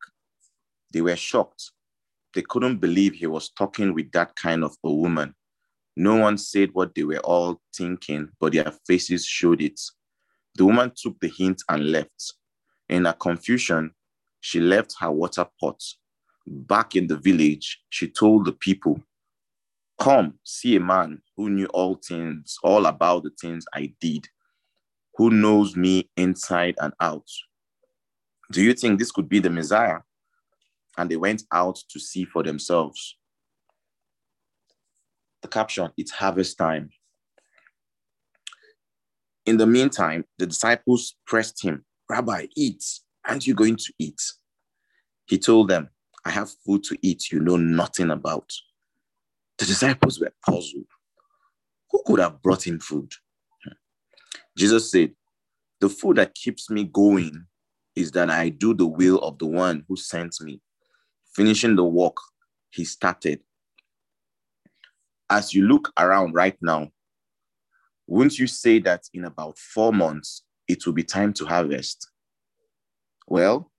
[0.92, 1.72] They were shocked.
[2.34, 5.34] They couldn't believe he was talking with that kind of a woman.
[5.96, 9.80] No one said what they were all thinking, but their faces showed it.
[10.54, 12.34] The woman took the hint and left.
[12.88, 13.90] In her confusion,
[14.40, 15.82] she left her water pot.
[16.46, 19.00] Back in the village, she told the people,
[19.98, 24.28] Come, see a man who knew all things, all about the things I did
[25.16, 27.26] who knows me inside and out.
[28.52, 30.00] Do you think this could be the Messiah?
[30.98, 33.16] And they went out to see for themselves.
[35.42, 36.90] The caption it's harvest time.
[39.44, 42.84] In the meantime, the disciples pressed him, Rabbi, eat.
[43.26, 44.20] Aren't you going to eat?
[45.26, 45.90] He told them,
[46.24, 48.50] I have food to eat you know nothing about.
[49.58, 50.86] The disciples were puzzled.
[51.90, 53.12] Who could have brought him food?
[54.56, 55.12] Jesus said,
[55.80, 57.46] The food that keeps me going
[57.94, 60.60] is that I do the will of the one who sent me,
[61.34, 62.16] finishing the work
[62.70, 63.40] he started.
[65.28, 66.90] As you look around right now,
[68.06, 72.08] wouldn't you say that in about four months, it will be time to harvest?
[73.26, 73.70] Well,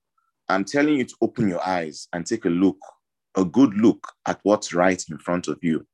[0.49, 2.77] I'm telling you to open your eyes and take a look,
[3.35, 5.87] a good look at what's right in front of you.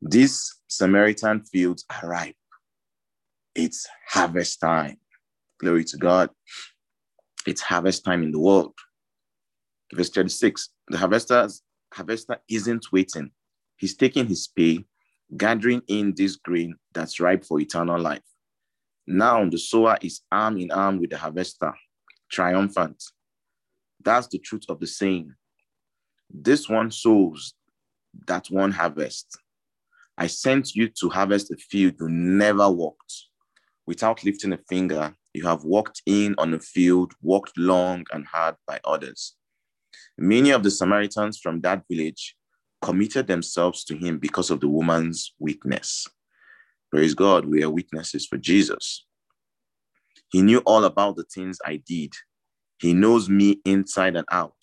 [0.00, 2.36] These Samaritan fields are ripe
[3.54, 4.96] it's harvest time.
[5.60, 6.30] Glory to God.
[7.46, 8.74] It's harvest time in the world.
[9.92, 13.30] Verse 36 The harvester's, harvester isn't waiting,
[13.76, 14.84] he's taking his pay,
[15.36, 18.22] gathering in this grain that's ripe for eternal life.
[19.06, 21.74] Now the sower is arm in arm with the harvester,
[22.30, 23.02] triumphant.
[24.02, 25.34] That's the truth of the saying.
[26.30, 27.54] This one sows,
[28.26, 29.38] that one harvest.
[30.16, 33.12] I sent you to harvest a field you never walked
[33.86, 38.56] without lifting a finger, you have walked in on a field, walked long and hard
[38.66, 39.34] by others.
[40.18, 42.36] Many of the Samaritans from that village
[42.80, 46.06] committed themselves to him because of the woman's weakness.
[46.90, 49.06] Praise God, we are witnesses for Jesus.
[50.30, 52.12] He knew all about the things I did.
[52.78, 54.56] He knows me inside and out.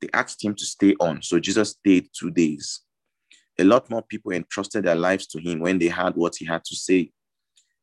[0.00, 2.82] They asked him to stay on, so Jesus stayed two days.
[3.58, 6.64] A lot more people entrusted their lives to him when they heard what he had
[6.64, 7.10] to say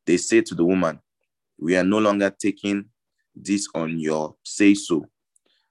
[0.05, 0.99] they say to the woman,
[1.57, 2.85] We are no longer taking
[3.35, 5.05] this on your say so.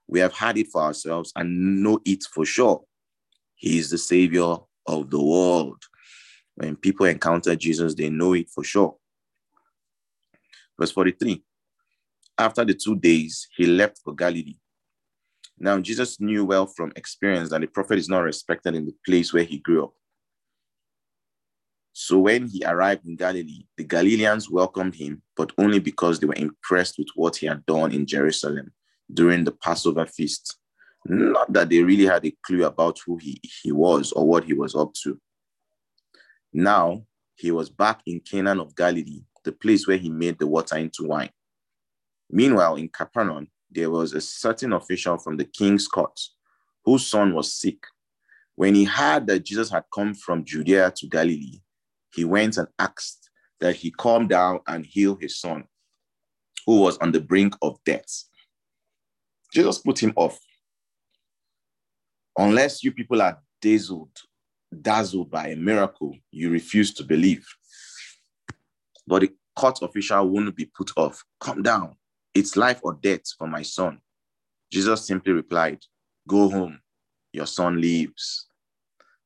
[0.07, 2.83] We have had it for ourselves and know it for sure.
[3.55, 5.81] He is the Savior of the world.
[6.55, 8.97] When people encounter Jesus, they know it for sure.
[10.77, 11.41] Verse 43
[12.37, 14.57] After the two days, he left for Galilee.
[15.57, 19.33] Now, Jesus knew well from experience that a prophet is not respected in the place
[19.33, 19.93] where he grew up.
[21.93, 26.33] So when he arrived in Galilee, the Galileans welcomed him, but only because they were
[26.35, 28.71] impressed with what he had done in Jerusalem
[29.13, 30.57] during the Passover feast.
[31.05, 34.53] Not that they really had a clue about who he, he was or what he
[34.53, 35.19] was up to.
[36.51, 37.03] Now
[37.35, 41.05] he was back in Cana of Galilee, the place where he made the water into
[41.05, 41.29] wine.
[42.29, 46.19] Meanwhile, in Capernaum, there was a certain official from the king's court
[46.85, 47.83] whose son was sick.
[48.55, 51.59] When he heard that Jesus had come from Judea to Galilee,
[52.13, 55.65] he went and asked that he calm down and heal his son,
[56.65, 58.25] who was on the brink of death.
[59.53, 60.39] Jesus put him off.
[62.37, 64.17] Unless you people are dazzled,
[64.81, 67.45] dazzled by a miracle, you refuse to believe.
[69.05, 71.23] But the court official wouldn't be put off.
[71.39, 71.95] Calm down.
[72.33, 73.99] It's life or death for my son.
[74.71, 75.79] Jesus simply replied,
[76.27, 76.79] Go home.
[77.31, 78.47] Your son lives.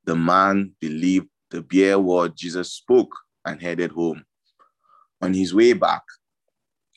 [0.04, 3.14] The man believed the bare word Jesus spoke
[3.46, 4.24] and headed home.
[5.22, 6.04] On his way back,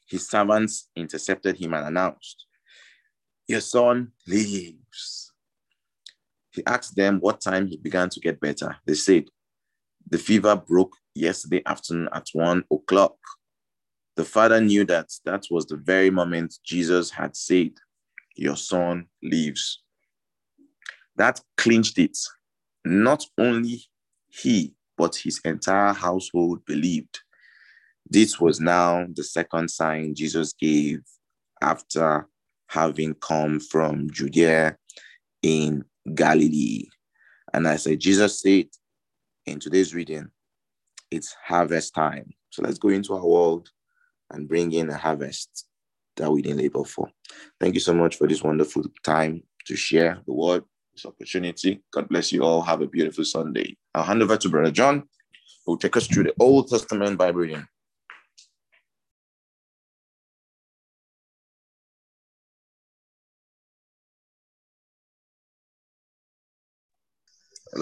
[0.07, 2.47] his servants intercepted him and announced,
[3.47, 5.33] Your son lives.
[6.53, 8.77] He asked them what time he began to get better.
[8.85, 9.27] They said,
[10.09, 13.17] The fever broke yesterday afternoon at one o'clock.
[14.17, 17.71] The father knew that that was the very moment Jesus had said,
[18.37, 19.83] Your son lives.
[21.17, 22.19] That clinched it.
[22.85, 23.85] Not only
[24.31, 27.21] he, but his entire household believed.
[28.09, 31.01] This was now the second sign Jesus gave
[31.63, 32.27] after
[32.69, 34.77] having come from Judea
[35.43, 36.87] in Galilee.
[37.53, 38.67] And I said, Jesus said
[39.47, 40.31] in today's reading,
[41.11, 42.33] it's harvest time.
[42.51, 43.71] So let's go into our world
[44.31, 45.67] and bring in a harvest
[46.17, 47.11] that we didn't labor for.
[47.59, 50.65] Thank you so much for this wonderful time to share the word,
[51.01, 51.83] this opportunity.
[51.93, 52.63] God bless you all.
[52.63, 53.77] Have a beautiful Sunday.
[53.95, 55.05] I'll hand over to Brother John,
[55.65, 57.67] who will take us through the Old Testament Bible reading.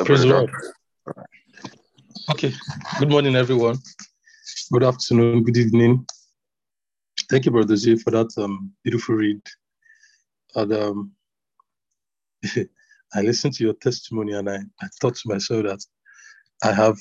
[0.05, 0.25] Praise.
[0.25, 0.51] Lord.
[2.31, 2.53] Okay.
[2.99, 3.79] Good morning, everyone.
[4.71, 5.45] Good afternoon.
[5.45, 6.07] Good evening.
[7.31, 9.41] Thank you, Brother Z, for that um, beautiful read.
[10.55, 11.13] And um,
[13.15, 15.85] I listened to your testimony and I, I thought to myself that
[16.63, 16.97] I have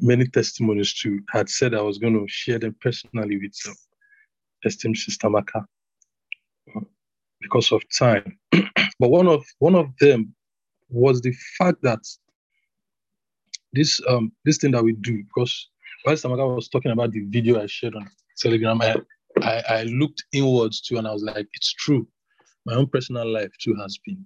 [0.00, 1.20] many testimonies too.
[1.32, 3.76] I had said I was going to share them personally with
[4.64, 5.64] esteemed Sister Maka
[6.74, 6.80] uh,
[7.40, 8.38] because of time.
[8.52, 10.34] but one of one of them
[10.88, 12.00] was the fact that
[13.72, 15.68] this um this thing that we do because
[16.04, 18.08] while Samaka was talking about the video I shared on
[18.38, 18.96] Telegram, I,
[19.40, 22.06] I I looked inwards too and I was like, it's true.
[22.66, 24.24] My own personal life too has been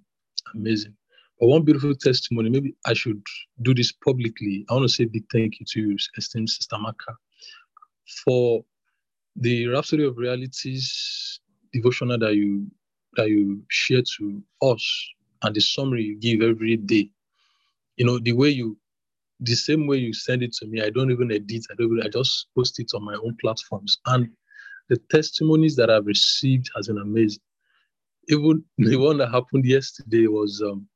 [0.55, 0.95] amazing.
[1.39, 3.21] But one beautiful testimony, maybe I should
[3.61, 4.65] do this publicly.
[4.69, 7.13] I want to say big thank you to you, esteemed Sister Maka,
[8.25, 8.63] for
[9.35, 11.39] the Rhapsody of Realities
[11.73, 12.67] devotional that you
[13.15, 15.09] that you share to us
[15.43, 17.09] and the summary you give every day.
[17.97, 18.77] You know, the way you
[19.39, 22.09] the same way you send it to me, I don't even edit, I don't I
[22.09, 23.99] just post it on my own platforms.
[24.07, 24.29] And
[24.89, 27.43] the testimonies that I've received has been amazing.
[28.27, 30.87] Even the one that happened yesterday was um,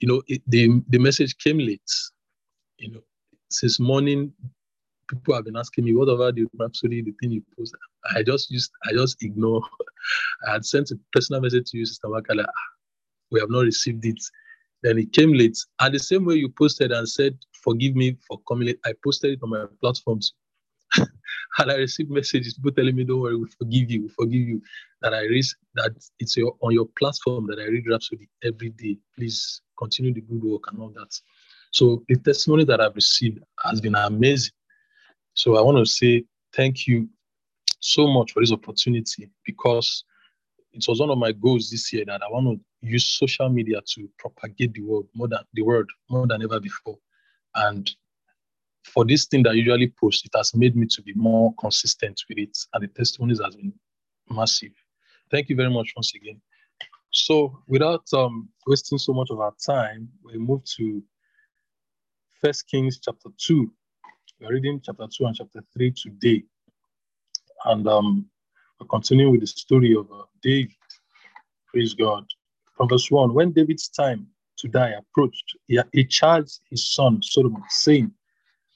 [0.00, 1.80] you know, it, the the message came late.
[2.78, 3.00] You know,
[3.50, 4.32] since morning,
[5.08, 7.74] people have been asking me, what about the Rhapsody, the thing you post?
[8.14, 9.62] I just used, I just ignore.
[10.48, 12.62] I had sent a personal message to you, Sister Waka, like, "Ah,
[13.30, 14.18] we have not received it.
[14.82, 15.56] Then it came late.
[15.80, 19.32] And the same way you posted and said, forgive me for coming late, I posted
[19.34, 20.34] it on my platforms.
[21.58, 24.62] and I received messages, people telling me, don't worry, we forgive you, we forgive you.
[25.00, 28.96] That I read, that it's your, on your platform that I read Rhapsody every day.
[29.16, 31.12] Please continue the good work and all that.
[31.72, 34.52] So the testimony that I've received has been amazing.
[35.34, 36.24] So I want to say
[36.54, 37.08] thank you
[37.80, 40.04] so much for this opportunity because
[40.72, 43.80] it was one of my goals this year that I want to use social media
[43.94, 46.98] to propagate the word more than the word more than ever before.
[47.54, 47.90] And
[48.84, 52.20] for this thing that I usually post, it has made me to be more consistent
[52.28, 53.72] with it, and the testimonies has been
[54.28, 54.72] massive.
[55.30, 56.40] Thank you very much once again.
[57.10, 61.02] So, without um, wasting so much of our time, we move to
[62.40, 63.72] First Kings chapter two.
[64.40, 66.42] We're reading chapter two and chapter three today,
[67.66, 68.26] and um,
[68.80, 70.72] we're continuing with the story of uh, David.
[71.68, 72.24] Praise God.
[72.76, 74.26] From verse one, when David's time
[74.58, 78.12] to die approached, he, he charged his son Solomon, saying,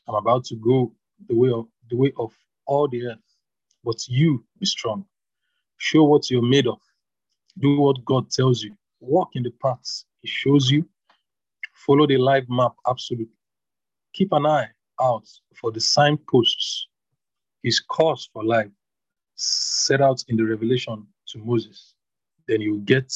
[0.09, 0.93] I'm about to go
[1.29, 2.33] the way of the way of
[2.67, 3.19] all the earth,
[3.85, 5.05] but you be strong.
[5.79, 6.81] Show what you're made of.
[7.59, 8.77] Do what God tells you.
[9.01, 10.87] Walk in the paths He shows you.
[11.73, 13.35] Follow the life map absolutely.
[14.15, 14.69] Keep an eye
[15.01, 16.89] out for the signposts,
[17.63, 18.71] His course for life,
[19.35, 21.95] set out in the revelation to Moses.
[22.49, 23.13] Then you get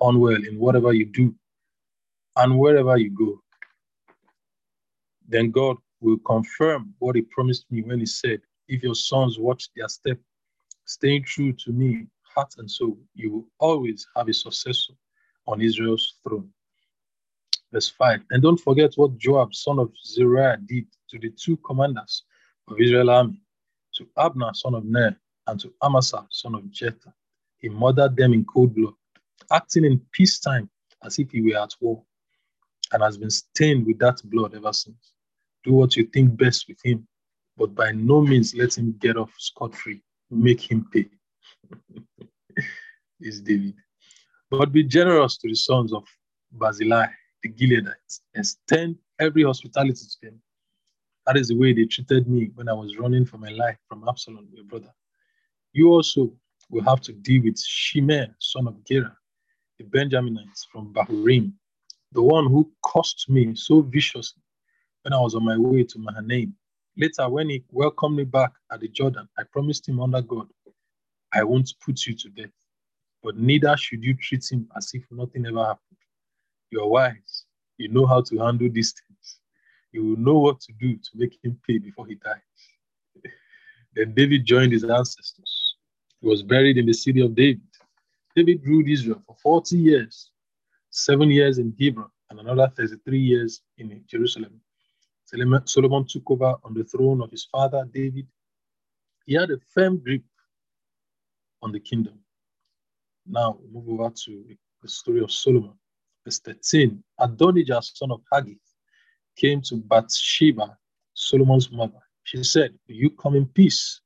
[0.00, 1.34] on well in whatever you do
[2.36, 3.40] and wherever you go.
[5.28, 9.70] Then God will confirm what he promised me when he said, If your sons watch
[9.74, 10.18] their step,
[10.84, 14.94] staying true to me, heart and soul, you will always have a successor
[15.46, 16.48] on Israel's throne.
[17.72, 18.20] Verse 5.
[18.30, 22.24] And don't forget what Joab, son of Zeruiah, did to the two commanders
[22.68, 23.40] of Israel army,
[23.94, 27.12] to Abner, son of Ner, and to Amasa, son of Jether.
[27.58, 28.94] He murdered them in cold blood,
[29.50, 30.68] acting in peacetime
[31.04, 32.02] as if he were at war,
[32.92, 35.11] and has been stained with that blood ever since
[35.64, 37.06] do what you think best with him,
[37.56, 40.00] but by no means let him get off scot free.
[40.30, 41.08] Make him pay.
[43.20, 43.74] is David.
[44.50, 46.04] But be generous to the sons of
[46.52, 47.06] Barzillai,
[47.42, 48.20] the Gileadites.
[48.34, 50.40] Extend every hospitality to them.
[51.26, 54.06] That is the way they treated me when I was running for my life from
[54.08, 54.92] Absalom, your brother.
[55.72, 56.32] You also
[56.70, 59.16] will have to deal with Shimei, son of Gera,
[59.78, 61.52] the Benjaminites from Bahurim,
[62.12, 64.42] the one who cursed me so viciously
[65.02, 66.54] when I was on my way to Mahanaim.
[66.96, 70.48] Later, when he welcomed me back at the Jordan, I promised him under God,
[71.32, 72.50] I won't put you to death,
[73.22, 75.98] but neither should you treat him as if nothing ever happened.
[76.70, 77.44] You're wise.
[77.78, 79.40] You know how to handle these things.
[79.92, 83.22] you will know what to do to make him pay before he dies.
[83.96, 85.76] then David joined his ancestors.
[86.20, 87.62] He was buried in the city of David.
[88.36, 90.30] David ruled Israel for 40 years,
[90.90, 94.60] seven years in Hebron, and another 33 years in Jerusalem.
[95.66, 98.26] Solomon took over on the throne of his father David.
[99.26, 100.22] He had a firm grip
[101.62, 102.18] on the kingdom.
[103.26, 104.44] Now, move over to
[104.82, 105.74] the story of Solomon.
[106.24, 108.58] Verse 13 Adonijah, son of Haggith,
[109.36, 110.76] came to Bathsheba,
[111.14, 112.00] Solomon's mother.
[112.24, 114.00] She said, you come in peace?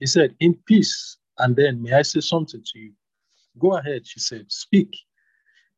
[0.00, 1.18] He said, In peace.
[1.38, 2.92] And then, may I say something to you?
[3.58, 4.96] Go ahead, she said, Speak.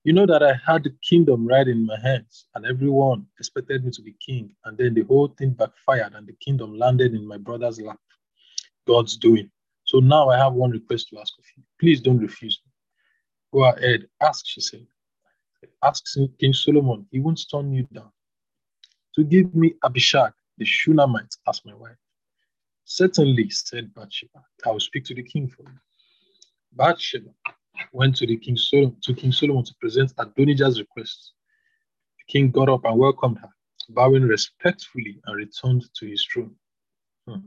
[0.09, 3.91] You know that I had the kingdom right in my hands, and everyone expected me
[3.91, 4.57] to be king.
[4.65, 8.01] And then the whole thing backfired, and the kingdom landed in my brother's lap.
[8.87, 9.51] God's doing.
[9.85, 11.63] So now I have one request to ask of you.
[11.79, 12.73] Please don't refuse me.
[13.53, 14.87] Go ahead, ask, she said.
[15.85, 16.05] Ask
[16.41, 18.11] King Solomon, he won't turn you down.
[19.17, 21.99] To give me Abishag, the Shunammite, as my wife.
[22.87, 25.79] Certainly, said Bathsheba, I will speak to the king for you.
[26.73, 27.29] Bathsheba
[27.93, 31.33] went to the king Solomon to King Solomon to present Adonijah's request.
[32.19, 33.51] The king got up and welcomed her,
[33.89, 36.55] bowing respectfully and returned to his throne.
[37.27, 37.39] Hmm.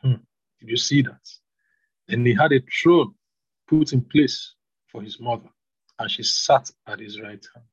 [0.00, 0.22] Hmm.
[0.60, 1.20] Did you see that?
[2.08, 3.14] Then he had a throne
[3.68, 4.54] put in place
[4.88, 5.48] for his mother,
[5.98, 7.66] and she sat at his right hand.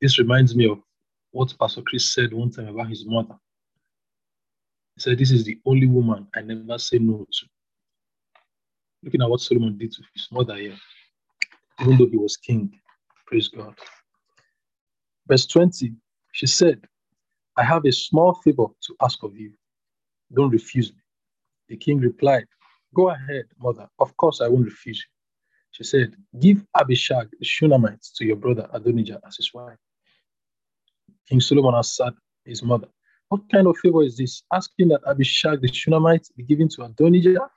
[0.00, 0.80] This reminds me of
[1.32, 3.34] what Pastor Chris said one time about his mother.
[4.94, 7.46] He said, This is the only woman I never say no to.
[9.02, 10.76] Looking at what Solomon did to his mother here,
[11.80, 12.78] even though he was king.
[13.26, 13.74] Praise God.
[15.28, 15.92] Verse 20,
[16.32, 16.86] she said,
[17.56, 19.52] I have a small favor to ask of you.
[20.32, 21.00] Don't refuse me.
[21.68, 22.46] The king replied,
[22.94, 23.88] Go ahead, mother.
[23.98, 25.14] Of course, I won't refuse you.
[25.72, 29.76] She said, Give Abishag the Shunammite to your brother Adonijah as his wife.
[31.28, 32.88] King Solomon answered his mother,
[33.28, 34.42] What kind of favor is this?
[34.52, 37.50] Asking that Abishag the Shunammite be given to Adonijah?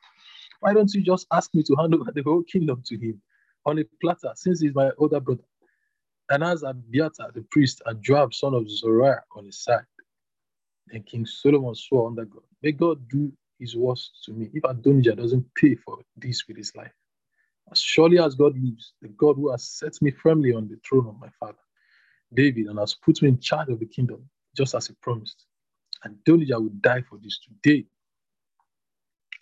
[0.62, 3.22] Why don't you just ask me to hand over the whole kingdom to him
[3.66, 5.43] on a platter, since he's my older brother?
[6.30, 9.86] And as Abiathar the priest and Joab son of Zeruiah on his side.
[10.88, 15.16] Then King Solomon swore under God, May God do his worst to me if Adonijah
[15.16, 16.93] doesn't pay for this with his life.
[17.72, 21.07] As surely as God lives, the God who has set me firmly on the throne
[21.07, 21.59] of my father,
[22.34, 25.45] David, and has put me in charge of the kingdom, just as he promised.
[26.05, 27.86] Adonijah will die for this today.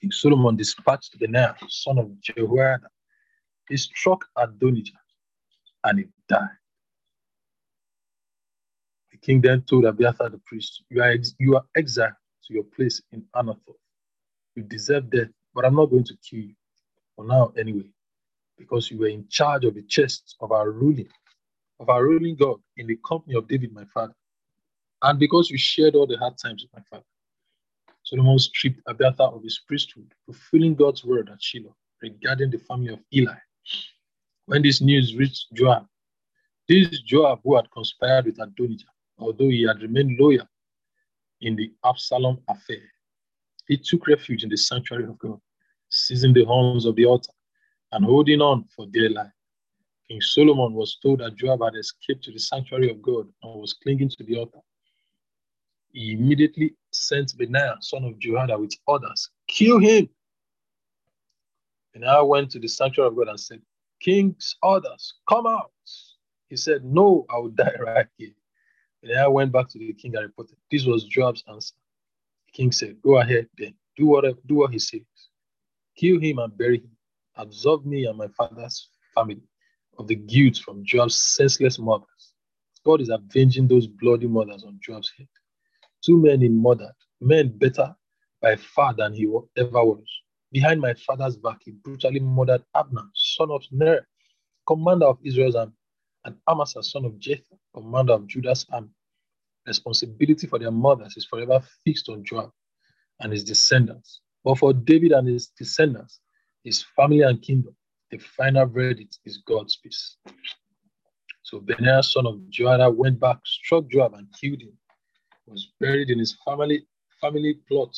[0.02, 2.88] King Solomon dispatched Benaiah, son of Jehoiada.
[3.70, 4.94] He struck Adonijah,
[5.86, 6.50] and he died.
[9.12, 12.14] The king then told Abiathar the priest, You are, ex- you are exiled
[12.48, 13.76] to your place in Anathoth.
[14.56, 16.56] You deserve death, but I'm not going to kill you.
[17.16, 17.90] For now, anyway,
[18.58, 21.10] because you were in charge of the chest of our ruling,
[21.80, 24.16] of our ruling God in the company of David, my father.
[25.04, 27.06] And because you shared all the hard times with my father.
[28.10, 33.00] Solomon stripped Abiathar of his priesthood, fulfilling God's word at Shiloh regarding the family of
[33.14, 33.36] Eli.
[34.48, 35.86] When this news reached Joab,
[36.68, 38.88] this Joab who had conspired with Adonijah,
[39.20, 40.48] although he had remained loyal
[41.42, 42.82] in the Absalom affair,
[43.68, 45.40] he took refuge in the sanctuary of God,
[45.90, 47.32] seizing the horns of the altar
[47.92, 49.32] and holding on for dear life.
[50.08, 53.74] King Solomon was told that Joab had escaped to the sanctuary of God and was
[53.74, 54.62] clinging to the altar.
[55.92, 60.10] He immediately sent Benaiah, son of Jehoiada, with orders, kill him.
[61.94, 63.62] Benaiah went to the sanctuary of God and said,
[64.00, 65.72] King's orders, come out.
[66.50, 68.32] He said, No, I will die right here.
[69.02, 70.58] Benaiah went back to the king and reported.
[70.72, 71.76] This was Joab's answer.
[72.48, 75.02] The king said, Go ahead then, do what, do what he says.
[75.96, 76.92] Kill him and bury him.
[77.36, 79.42] Absolve me and my father's family
[79.98, 82.34] of the guilt from Joab's senseless mothers.
[82.86, 85.28] God is avenging those bloody murders on Joab's head.
[86.06, 87.96] Two men he murdered, men better
[88.42, 89.26] by far than he
[89.58, 90.06] ever was.
[90.52, 94.08] Behind my father's back, he brutally murdered Abner, son of Ner,
[94.66, 95.74] commander of Israel's army,
[96.26, 98.90] and Amasa, son of Jether, commander of Judah's army.
[99.68, 102.52] Responsibility for their mothers is forever fixed on Joab
[103.20, 104.22] and his descendants.
[104.44, 106.20] But for David and his descendants,
[106.64, 107.76] his family and kingdom,
[108.10, 110.18] the final verdict is God's peace.
[111.44, 114.78] So Benaiah, son of Jehoiada, went back, struck Joab, and killed him.
[115.50, 116.86] Was buried in his family
[117.20, 117.98] family plot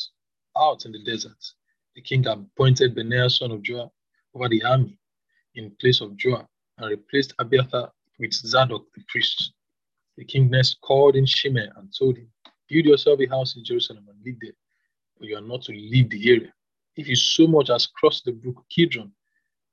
[0.56, 1.36] out in the desert.
[1.94, 3.90] The king appointed Benaiah, son of Joab,
[4.34, 4.98] over the army
[5.54, 6.46] in place of Joab,
[6.78, 9.52] and replaced Abiathar with Zadok the priest.
[10.16, 12.32] The king next called in Shimei and told him,
[12.68, 14.56] Build yourself a house in Jerusalem and live there,
[15.18, 16.54] but you are not to leave the area.
[16.96, 19.12] If you so much as cross the brook Kidron,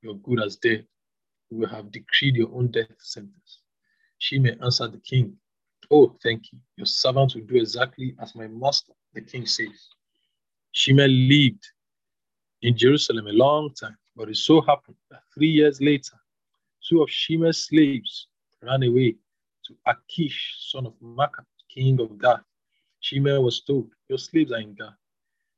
[0.02, 0.86] you're good as dead.
[1.48, 3.60] You will have decreed your own death sentence.
[4.18, 5.38] Shimei answered the king,
[5.90, 6.58] Oh, thank you.
[6.76, 9.88] Your servant will do exactly as my master, the king says.
[10.72, 11.66] Shimei lived
[12.62, 16.16] in Jerusalem a long time, but it so happened that three years later,
[16.88, 18.28] two of Shimei's slaves
[18.62, 19.16] ran away
[19.66, 22.44] to Achish, son of Maacah, king of Gath.
[23.00, 24.94] Shimei was told, Your slaves are in Gath.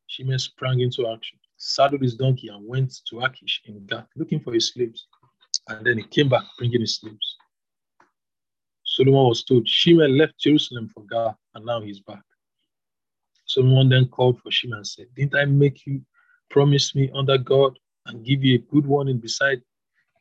[0.07, 4.55] Shimei sprang into action, saddled his donkey, and went to Achish in Gath looking for
[4.55, 5.07] his slaves.
[5.69, 7.32] And then he came back bringing his slaves.
[8.93, 12.23] Solomon was told, Shimei left Jerusalem for Gath, and now he's back.
[13.47, 16.03] Solomon then called for Shimei and said, Didn't I make you
[16.51, 19.63] promise me under God and give you a good warning beside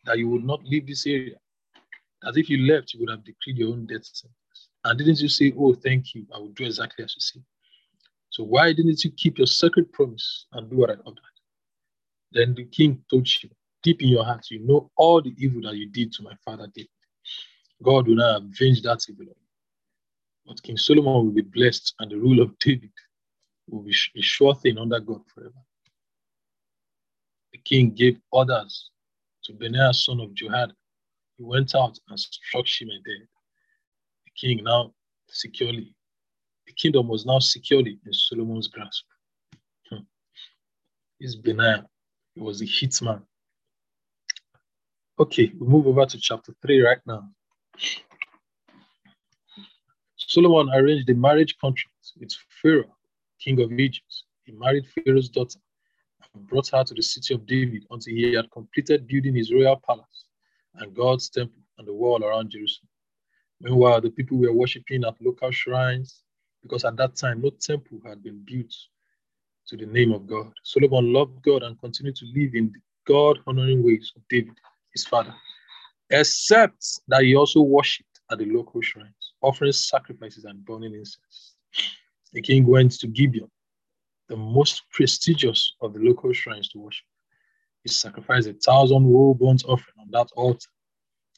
[0.06, 1.36] that you would not leave this area?
[2.26, 4.70] As if you left, you would have decreed your own death sentence.
[4.86, 7.42] And didn't you say, Oh, thank you, I will do exactly as you say?
[8.30, 11.38] So why didn't you keep your sacred promise and do what I ordered?
[12.32, 13.54] Then the king told Shimei,
[13.84, 16.68] Deep in your heart, you know all the evil that you did to my father
[16.74, 16.88] David.
[17.84, 19.34] God will not avenge that evil.
[20.46, 22.92] But King Solomon will be blessed, and the rule of David
[23.68, 25.54] will be a sure thing under God forever.
[27.54, 28.92] The king gave orders
[29.44, 30.74] to Benaiah, son of Jehoiada.
[31.38, 33.28] He went out and struck Shimei dead.
[34.26, 34.94] The king now
[35.28, 35.94] securely,
[36.68, 39.06] the kingdom was now securely in Solomon's grasp.
[39.90, 40.04] Hmm.
[41.20, 41.86] This Benaiah,
[42.36, 43.24] he was a hitman.
[45.20, 47.30] Okay, we move over to chapter 3 right now.
[50.16, 52.96] Solomon arranged a marriage contract with Pharaoh,
[53.40, 54.24] king of Egypt.
[54.44, 55.60] He married Pharaoh's daughter
[56.34, 59.82] and brought her to the city of David until he had completed building his royal
[59.86, 60.26] palace
[60.76, 62.88] and God's temple and the wall around Jerusalem.
[63.60, 66.24] Meanwhile, the people were worshiping at local shrines
[66.62, 68.74] because at that time no temple had been built
[69.68, 70.52] to the name of God.
[70.64, 74.56] Solomon loved God and continued to live in the God honoring ways of David,
[74.94, 75.34] his father,
[76.12, 81.56] except that he also worshipped at the local shrines, offering sacrifices and burning incense.
[82.34, 83.50] The king went to Gibeon,
[84.30, 87.06] the most prestigious of the local shrines to worship.
[87.84, 90.70] He sacrificed a thousand whole burnt offering on that altar.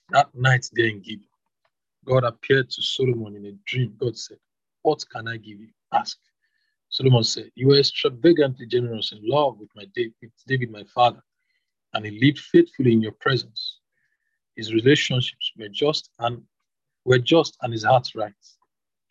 [0.09, 1.29] That night there in Gibeon,
[2.05, 3.95] God appeared to Solomon in a dream.
[3.97, 4.37] God said,
[4.81, 5.69] What can I give you?
[5.93, 6.17] Ask.
[6.89, 10.13] Solomon said, You were extravagantly generous in love with my David,
[10.45, 11.23] David, my father,
[11.93, 13.79] and he lived faithfully in your presence.
[14.55, 16.41] His relationships were just and
[17.05, 18.33] were just and his heart right.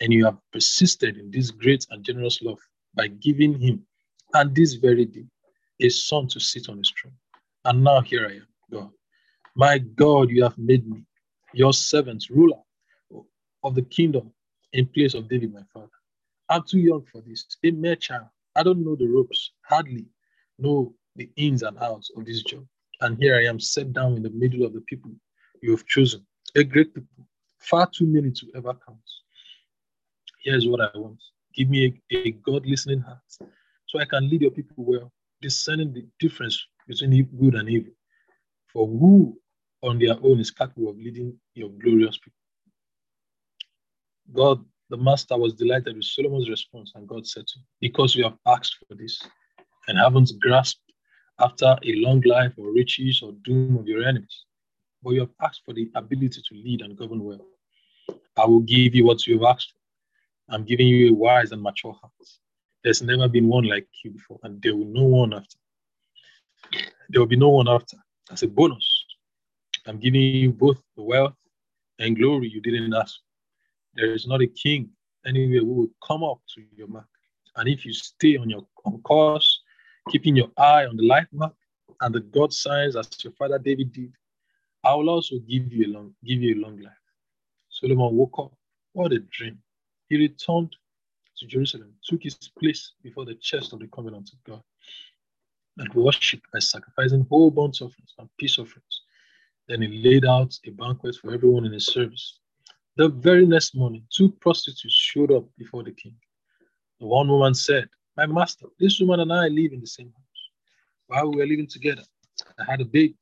[0.00, 2.58] And you have persisted in this great and generous love
[2.94, 3.86] by giving him,
[4.34, 5.24] and this very day,
[5.80, 7.14] a son to sit on his throne.
[7.64, 8.90] And now here I am, God.
[9.54, 11.04] My God, you have made me
[11.52, 12.58] your servant, ruler
[13.62, 14.32] of the kingdom
[14.72, 15.88] in place of David, my father.
[16.48, 18.26] I'm too young for this, a mere child.
[18.56, 20.06] I don't know the ropes, hardly
[20.58, 22.66] know the ins and outs of this job.
[23.00, 25.12] And here I am set down in the middle of the people
[25.62, 27.26] you have chosen, a great people,
[27.58, 28.98] far too many to ever count.
[30.44, 31.20] Here's what I want
[31.54, 33.18] give me a, a God listening heart
[33.86, 37.92] so I can lead your people well, discerning the difference between good and evil.
[38.72, 39.38] For who
[39.82, 42.38] on their own is capable of leading your glorious people?
[44.32, 48.24] God, the master, was delighted with Solomon's response, and God said to him, Because you
[48.24, 49.20] have asked for this
[49.88, 50.80] and haven't grasped
[51.38, 54.44] after a long life or riches or doom of your enemies,
[55.02, 57.40] but you have asked for the ability to lead and govern well.
[58.36, 60.54] I will give you what you have asked for.
[60.54, 62.12] I'm giving you a wise and mature heart.
[62.84, 65.56] There's never been one like you before, and there will no one after.
[67.08, 67.96] There will be no one after.
[68.30, 69.04] As a bonus,
[69.86, 71.34] I'm giving you both the wealth
[71.98, 73.16] and glory you didn't ask.
[73.94, 74.90] There is not a king
[75.26, 77.06] anywhere who will come up to your mark.
[77.56, 79.60] And if you stay on your on course,
[80.10, 81.54] keeping your eye on the life mark
[82.00, 84.12] and the God signs as your father David did,
[84.84, 86.92] I will also give you a long give you a long life.
[87.68, 88.52] Solomon woke up.
[88.92, 89.58] What a dream.
[90.08, 90.74] He returned
[91.38, 94.62] to Jerusalem, took his place before the chest of the covenant of God,
[95.78, 99.02] and worshipped by sacrificing whole burnt offerings and peace offerings.
[99.68, 102.38] Then he laid out a banquet for everyone in his service.
[102.96, 106.16] The very next morning, two prostitutes showed up before the king.
[107.00, 110.42] The one woman said, My master, this woman and I live in the same house.
[111.06, 112.02] While we were living together,
[112.58, 113.16] I had a baby.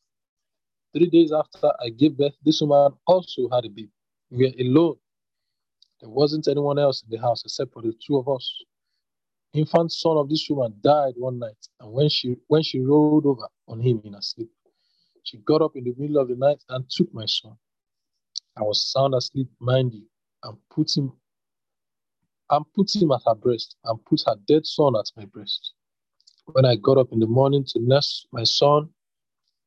[0.92, 3.90] Three days after I gave birth, this woman also had a baby.
[4.30, 4.96] We were alone.
[6.00, 8.64] There wasn't anyone else in the house except for the two of us.
[9.52, 13.48] Infant son of this woman died one night, and when she when she rolled over
[13.68, 14.50] on him in her sleep,
[15.24, 17.56] she got up in the middle of the night and took my son.
[18.56, 20.06] I was sound asleep, mind you,
[20.44, 21.12] and put him
[22.50, 25.72] and put him at her breast and put her dead son at my breast.
[26.46, 28.90] When I got up in the morning to nurse my son,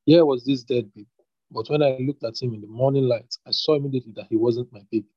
[0.05, 1.07] here was this dead baby.
[1.54, 4.36] But when I looked at him in the morning light, I saw immediately that he
[4.36, 5.08] wasn't my baby.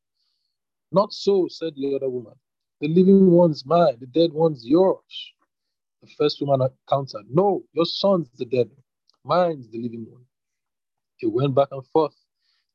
[0.93, 2.35] Not so, said the other woman.
[2.81, 5.33] The living one's mine, the dead one's yours.
[6.03, 8.85] The first woman countered, No, your son's the dead one.
[9.25, 10.25] Mine's the living one.
[11.17, 12.15] He went back and forth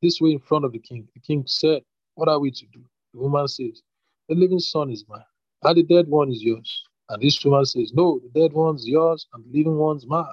[0.02, 1.08] this way in front of the king.
[1.14, 1.84] The king said,
[2.16, 2.82] What are we to do?
[3.14, 3.84] The woman says,
[4.28, 5.24] The living son is mine,
[5.64, 6.84] and the dead one is yours.
[7.10, 10.26] And this woman says, No, the dead one's yours, and the living one's mine.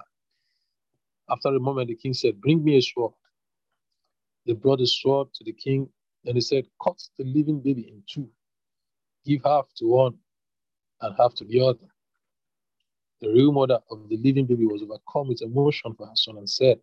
[1.31, 3.13] After a moment, the king said, Bring me a sword.
[4.47, 5.89] They brought a sword to the king,
[6.25, 8.29] and he said, Cut the living baby in two.
[9.27, 10.15] Give half to one
[11.01, 11.87] and half to the other.
[13.21, 16.49] The real mother of the living baby was overcome with emotion for her son and
[16.49, 16.81] said,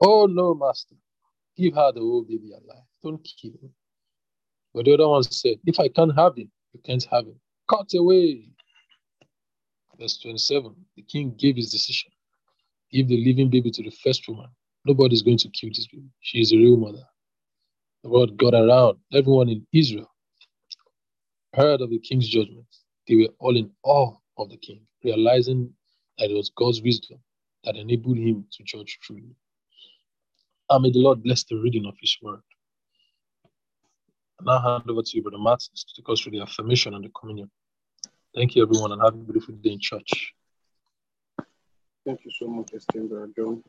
[0.00, 0.94] Oh no, master,
[1.56, 2.84] give her the whole baby alive.
[3.02, 3.72] Don't kill him.
[4.74, 7.40] But the other one said, If I can't have him, you can't have him.
[7.68, 8.50] Cut away.
[9.98, 12.10] Verse 27 The king gave his decision.
[12.92, 14.48] Give the living baby to the first woman.
[14.84, 16.08] Nobody's going to kill this baby.
[16.20, 17.04] She is a real mother.
[18.02, 18.98] The word got around.
[19.12, 20.10] Everyone in Israel
[21.54, 22.66] heard of the king's judgment.
[23.08, 25.72] They were all in awe of the king, realizing
[26.18, 27.18] that it was God's wisdom
[27.64, 29.34] that enabled him to judge truly.
[30.70, 32.40] And may the Lord bless the reading of his word.
[34.38, 37.04] And now hand over to you, Brother Martins, to take us through the affirmation and
[37.04, 37.50] the communion.
[38.34, 40.34] Thank you, everyone, and have a beautiful day in church.
[42.06, 43.64] Thank you so much, Brother John.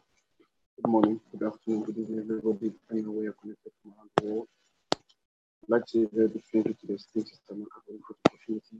[0.76, 4.26] Good morning, good afternoon, good evening, everybody, depending on where you're connected from around the
[4.26, 4.48] world.
[4.94, 8.00] I'd like to say a very big thank you to the Sister Maka for the
[8.30, 8.78] opportunity.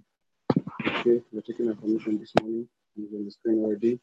[1.00, 2.70] Okay, we're taking affirmation this morning.
[3.02, 4.00] It's on the screen already.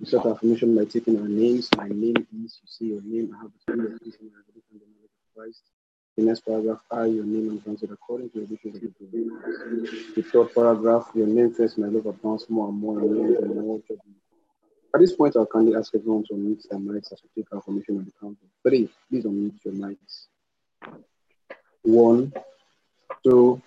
[0.00, 1.68] We start affirmation by taking our names.
[1.76, 3.36] My name is, you see your name.
[3.36, 5.64] I have the revelation and the knowledge of Christ.
[6.16, 11.10] The next paragraph, I, your name and granted according to the of the third paragraph,
[11.12, 13.80] your name first, my love abounds more and more and more and more.
[14.94, 17.60] At this point, I'll kindly ask everyone to unmute their mics as we take our
[17.60, 18.88] formation on the count of three.
[19.10, 20.26] Please unmute your mics.
[21.82, 22.32] One,
[23.24, 23.60] two,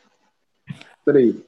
[1.03, 1.43] three.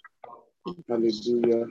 [0.88, 1.66] Hallelujah.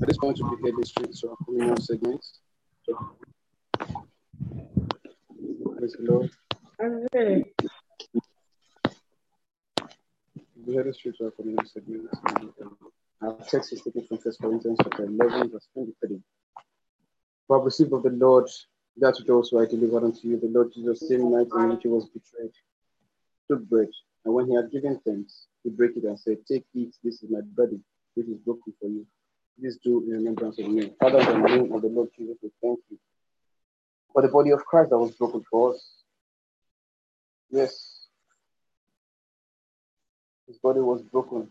[0.00, 2.24] At this point, we head straight to our communion segment.
[5.78, 6.30] Praise the Lord.
[10.66, 12.08] We head straight to our communion segment.
[13.22, 16.18] Our text is taken from 1 Corinthians chapter 11, verse 23.
[17.46, 18.48] For I received of the Lord
[18.96, 21.88] that which also I delivered unto you, the Lord Jesus, same night in which he
[21.88, 22.50] was betrayed,
[23.48, 23.88] took bread,
[24.24, 27.30] and when he had given thanks, he broke it and said, Take, eat, this is
[27.30, 27.78] my body,
[28.14, 29.06] which is broken for you.
[29.56, 30.92] This do in remembrance of me.
[30.98, 32.98] Father, in the name of the Lord Jesus, we thank you
[34.12, 36.02] for the body of Christ that was broken for us.
[37.50, 38.08] Yes.
[40.48, 41.48] His body was broken.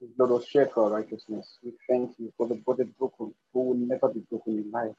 [0.00, 1.58] Blood was shed for righteousness.
[1.64, 4.94] We thank you for the body broken, who will never be broken in life.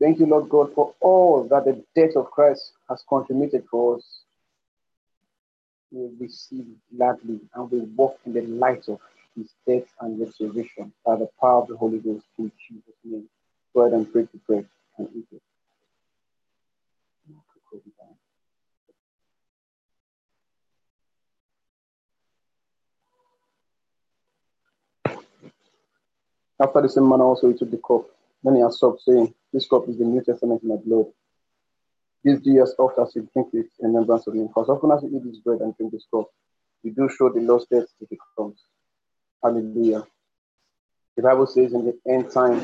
[0.00, 4.22] Thank you, Lord God, for all that the death of Christ has contributed for us.
[5.92, 6.66] We will receive
[6.96, 8.98] gladly and we walk in the light of
[9.36, 13.28] his death and resurrection by the power of the Holy Ghost in Jesus' name.
[13.74, 14.64] Go ahead and pray to pray
[14.98, 15.42] and eat it.
[26.60, 28.04] After the same manner also he took the cup.
[28.42, 31.06] Then he stopped saying, This cup is the New Testament in my blood.
[32.22, 34.44] This do as often as you drink it in remembrance of me.
[34.44, 36.26] As often as you eat this bread and drink this cup,
[36.82, 38.62] you do show the Lord's death till he comes.
[39.42, 40.06] Hallelujah.
[41.16, 42.60] The Bible says in the end time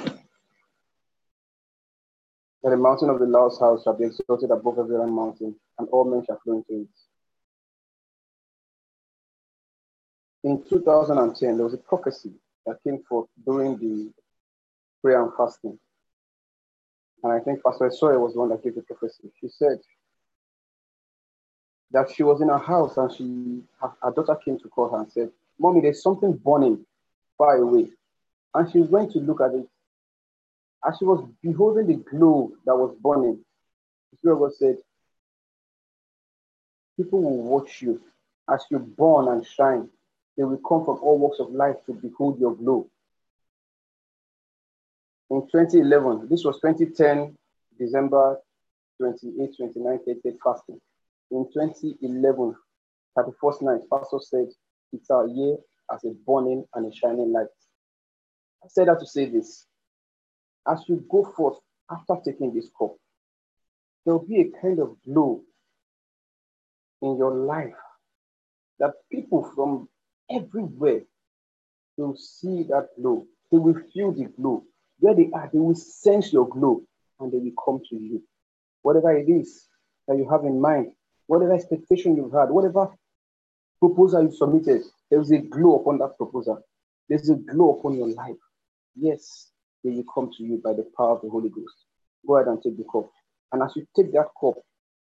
[2.63, 5.89] that the mountain of the Lord's house shall be exalted above every other mountain, and
[5.89, 6.89] all men shall flow into it.
[10.45, 12.35] In 2010, there was a prophecy
[12.67, 14.13] that came forth during the
[15.03, 15.79] prayer and fasting.
[17.23, 19.31] And I think Pastor Soya was the one that gave the prophecy.
[19.41, 19.79] She said
[21.93, 24.99] that she was in her house and she her, her daughter came to call her
[24.99, 26.85] and said, Mommy, there's something burning
[27.39, 27.89] far away.
[28.55, 29.69] And she went to look at it.
[30.87, 33.39] As she was beholding the glow that was burning,
[34.13, 34.77] the Spirit of God said,
[36.97, 38.01] People will watch you
[38.49, 39.89] as you burn and shine.
[40.37, 42.89] They will come from all walks of life to behold your glow.
[45.31, 47.37] In 2011, this was 2010,
[47.79, 48.39] December
[48.99, 50.81] 28, 29, 30 fasting.
[51.31, 52.55] In 2011,
[53.19, 54.49] 31st night, Pastor said,
[54.93, 55.57] It's our year
[55.93, 57.47] as a burning and a shining light.
[58.63, 59.67] I said that to say this.
[60.69, 61.59] As you go forth
[61.91, 62.95] after taking this cup,
[64.05, 65.43] there will be a kind of glow
[67.03, 67.75] in your life
[68.79, 69.89] that people from
[70.31, 71.03] everywhere
[71.97, 73.27] they will see that glow.
[73.51, 74.65] They will feel the glow.
[74.99, 76.83] Where they are, they will sense your glow
[77.21, 78.23] and they will come to you.
[78.83, 79.67] Whatever it is
[80.07, 80.93] that you have in mind,
[81.27, 82.91] whatever expectation you've had, whatever
[83.81, 86.61] proposal you submitted, there is a glow upon that proposal.
[87.09, 88.37] There's a glow upon your life.
[88.95, 89.51] Yes,
[89.85, 91.75] they will come to you by the power of the Holy Ghost.
[92.27, 93.11] Go ahead and take the cup.
[93.53, 94.55] And as you take that cup,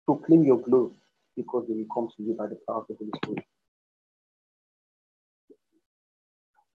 [0.06, 0.92] proclaim your glory
[1.36, 3.46] because they will come to you by the power of the Holy Spirit.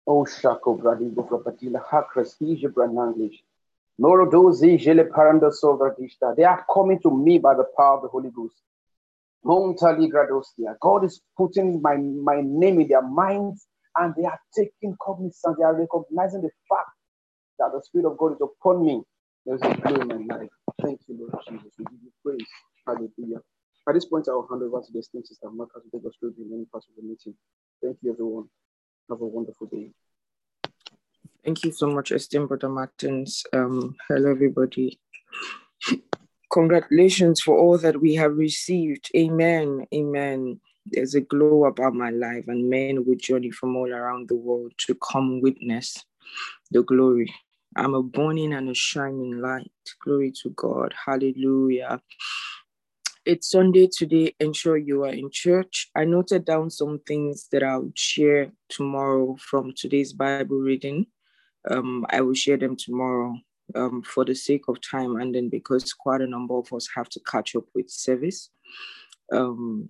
[0.07, 3.41] Oh, Shako Bradigo Propatila Hakrestija Brananglish.
[4.01, 6.37] Morodozi Jele Paranda Sovradishta.
[6.37, 8.57] They are coming to me by the power of the Holy Ghost.
[10.81, 15.57] God is putting my, my name in their minds and they are taking cognizance.
[15.59, 16.91] They are recognizing the fact
[17.59, 19.03] that the Spirit of God is upon me.
[19.45, 20.51] There's a glow in my life.
[20.83, 21.73] Thank you, Lord Jesus.
[21.79, 22.49] We give you praise.
[22.87, 23.41] Hallelujah.
[23.89, 26.15] At this point, I will hand over to the esteemed sister Marcus to take us
[26.19, 27.35] through the many parts of the meeting.
[27.83, 28.49] Thank you, everyone.
[29.09, 29.93] Have a wonderful day.
[31.45, 33.45] Thank you so much, esteemed Brother Martins.
[33.53, 34.99] Um, hello, everybody.
[36.53, 39.09] Congratulations for all that we have received.
[39.17, 39.87] Amen.
[39.95, 40.61] Amen.
[40.87, 44.73] There's a glow about my life, and men will journey from all around the world
[44.87, 46.05] to come witness
[46.73, 47.33] the glory.
[47.77, 49.71] I'm a burning and a shining light.
[50.05, 50.95] Glory to God.
[51.05, 52.01] Hallelujah.
[53.27, 54.37] It's Sunday today.
[54.39, 55.91] Ensure you are in church.
[55.97, 61.07] I noted down some things that I'll share tomorrow from today's Bible reading.
[61.69, 63.35] Um, I will share them tomorrow
[63.75, 67.09] um, for the sake of time, and then because quite a number of us have
[67.09, 68.51] to catch up with service.
[69.33, 69.89] Um,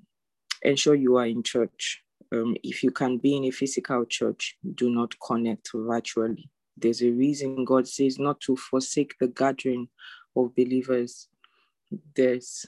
[0.62, 2.02] ensure you are in church.
[2.32, 6.48] Um, if you can be in a physical church, do not connect virtually.
[6.74, 9.88] There's a reason God says not to forsake the gathering
[10.34, 11.28] of believers.
[12.14, 12.64] There's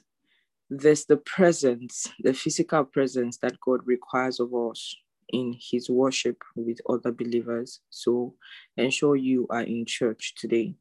[0.71, 4.95] there's the presence, the physical presence that God requires of us
[5.31, 7.81] in his worship with other believers.
[7.91, 8.35] So
[8.77, 10.75] ensure you are in church today.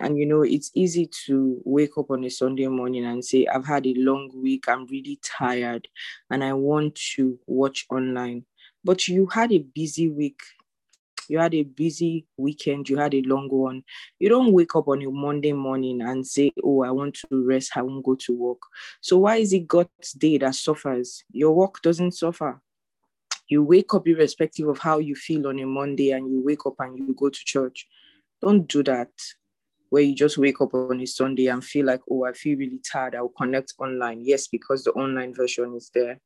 [0.00, 3.66] And you know, it's easy to wake up on a Sunday morning and say, I've
[3.66, 5.88] had a long week, I'm really tired,
[6.30, 8.44] and I want to watch online.
[8.84, 10.40] But you had a busy week.
[11.28, 13.84] You had a busy weekend, you had a long one.
[14.18, 17.72] You don't wake up on a Monday morning and say, Oh, I want to rest,
[17.76, 18.60] I won't go to work.
[19.00, 21.22] So, why is it God's day that suffers?
[21.30, 22.60] Your work doesn't suffer
[23.48, 26.74] you wake up irrespective of how you feel on a Monday and you wake up
[26.80, 27.88] and you go to church.
[28.42, 29.10] Don't do that
[29.90, 32.80] where you just wake up on a Sunday and feel like, oh, I feel really
[32.90, 33.14] tired.
[33.14, 34.20] I'll connect online.
[34.22, 36.20] Yes, because the online version is there.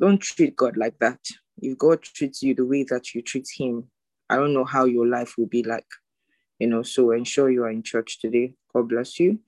[0.00, 1.18] Don't treat God like that.
[1.60, 3.88] If God treats you the way that you treat Him,
[4.28, 5.86] I don't know how your life will be like.
[6.58, 8.54] You know, so ensure you are in church today.
[8.72, 9.40] God bless you.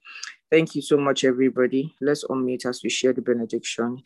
[0.51, 1.95] Thank you so much, everybody.
[2.01, 4.03] Let's unmute as we share the benediction.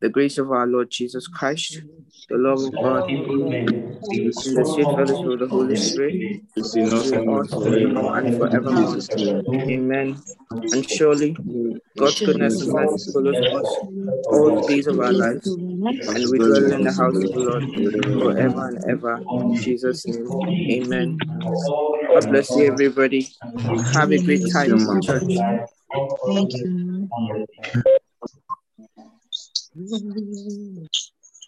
[0.00, 1.82] The grace of our Lord Jesus Christ,
[2.28, 6.14] the love of God, and the sweet fellowship of the Holy Spirit
[6.54, 8.96] be with us now and forevermore.
[9.68, 10.22] Amen.
[10.72, 11.36] And surely
[11.96, 13.76] God's goodness and mercy follows us
[14.30, 17.64] all the days of our lives, and we dwell in the house of the Lord
[18.20, 19.20] forever and ever.
[19.30, 20.38] In Jesus' name,
[20.70, 21.18] Amen.
[22.08, 23.28] God bless you, everybody.
[23.92, 25.38] Have a great time in church.
[26.26, 27.08] Thank you.
[29.78, 30.86] Mm-hmm.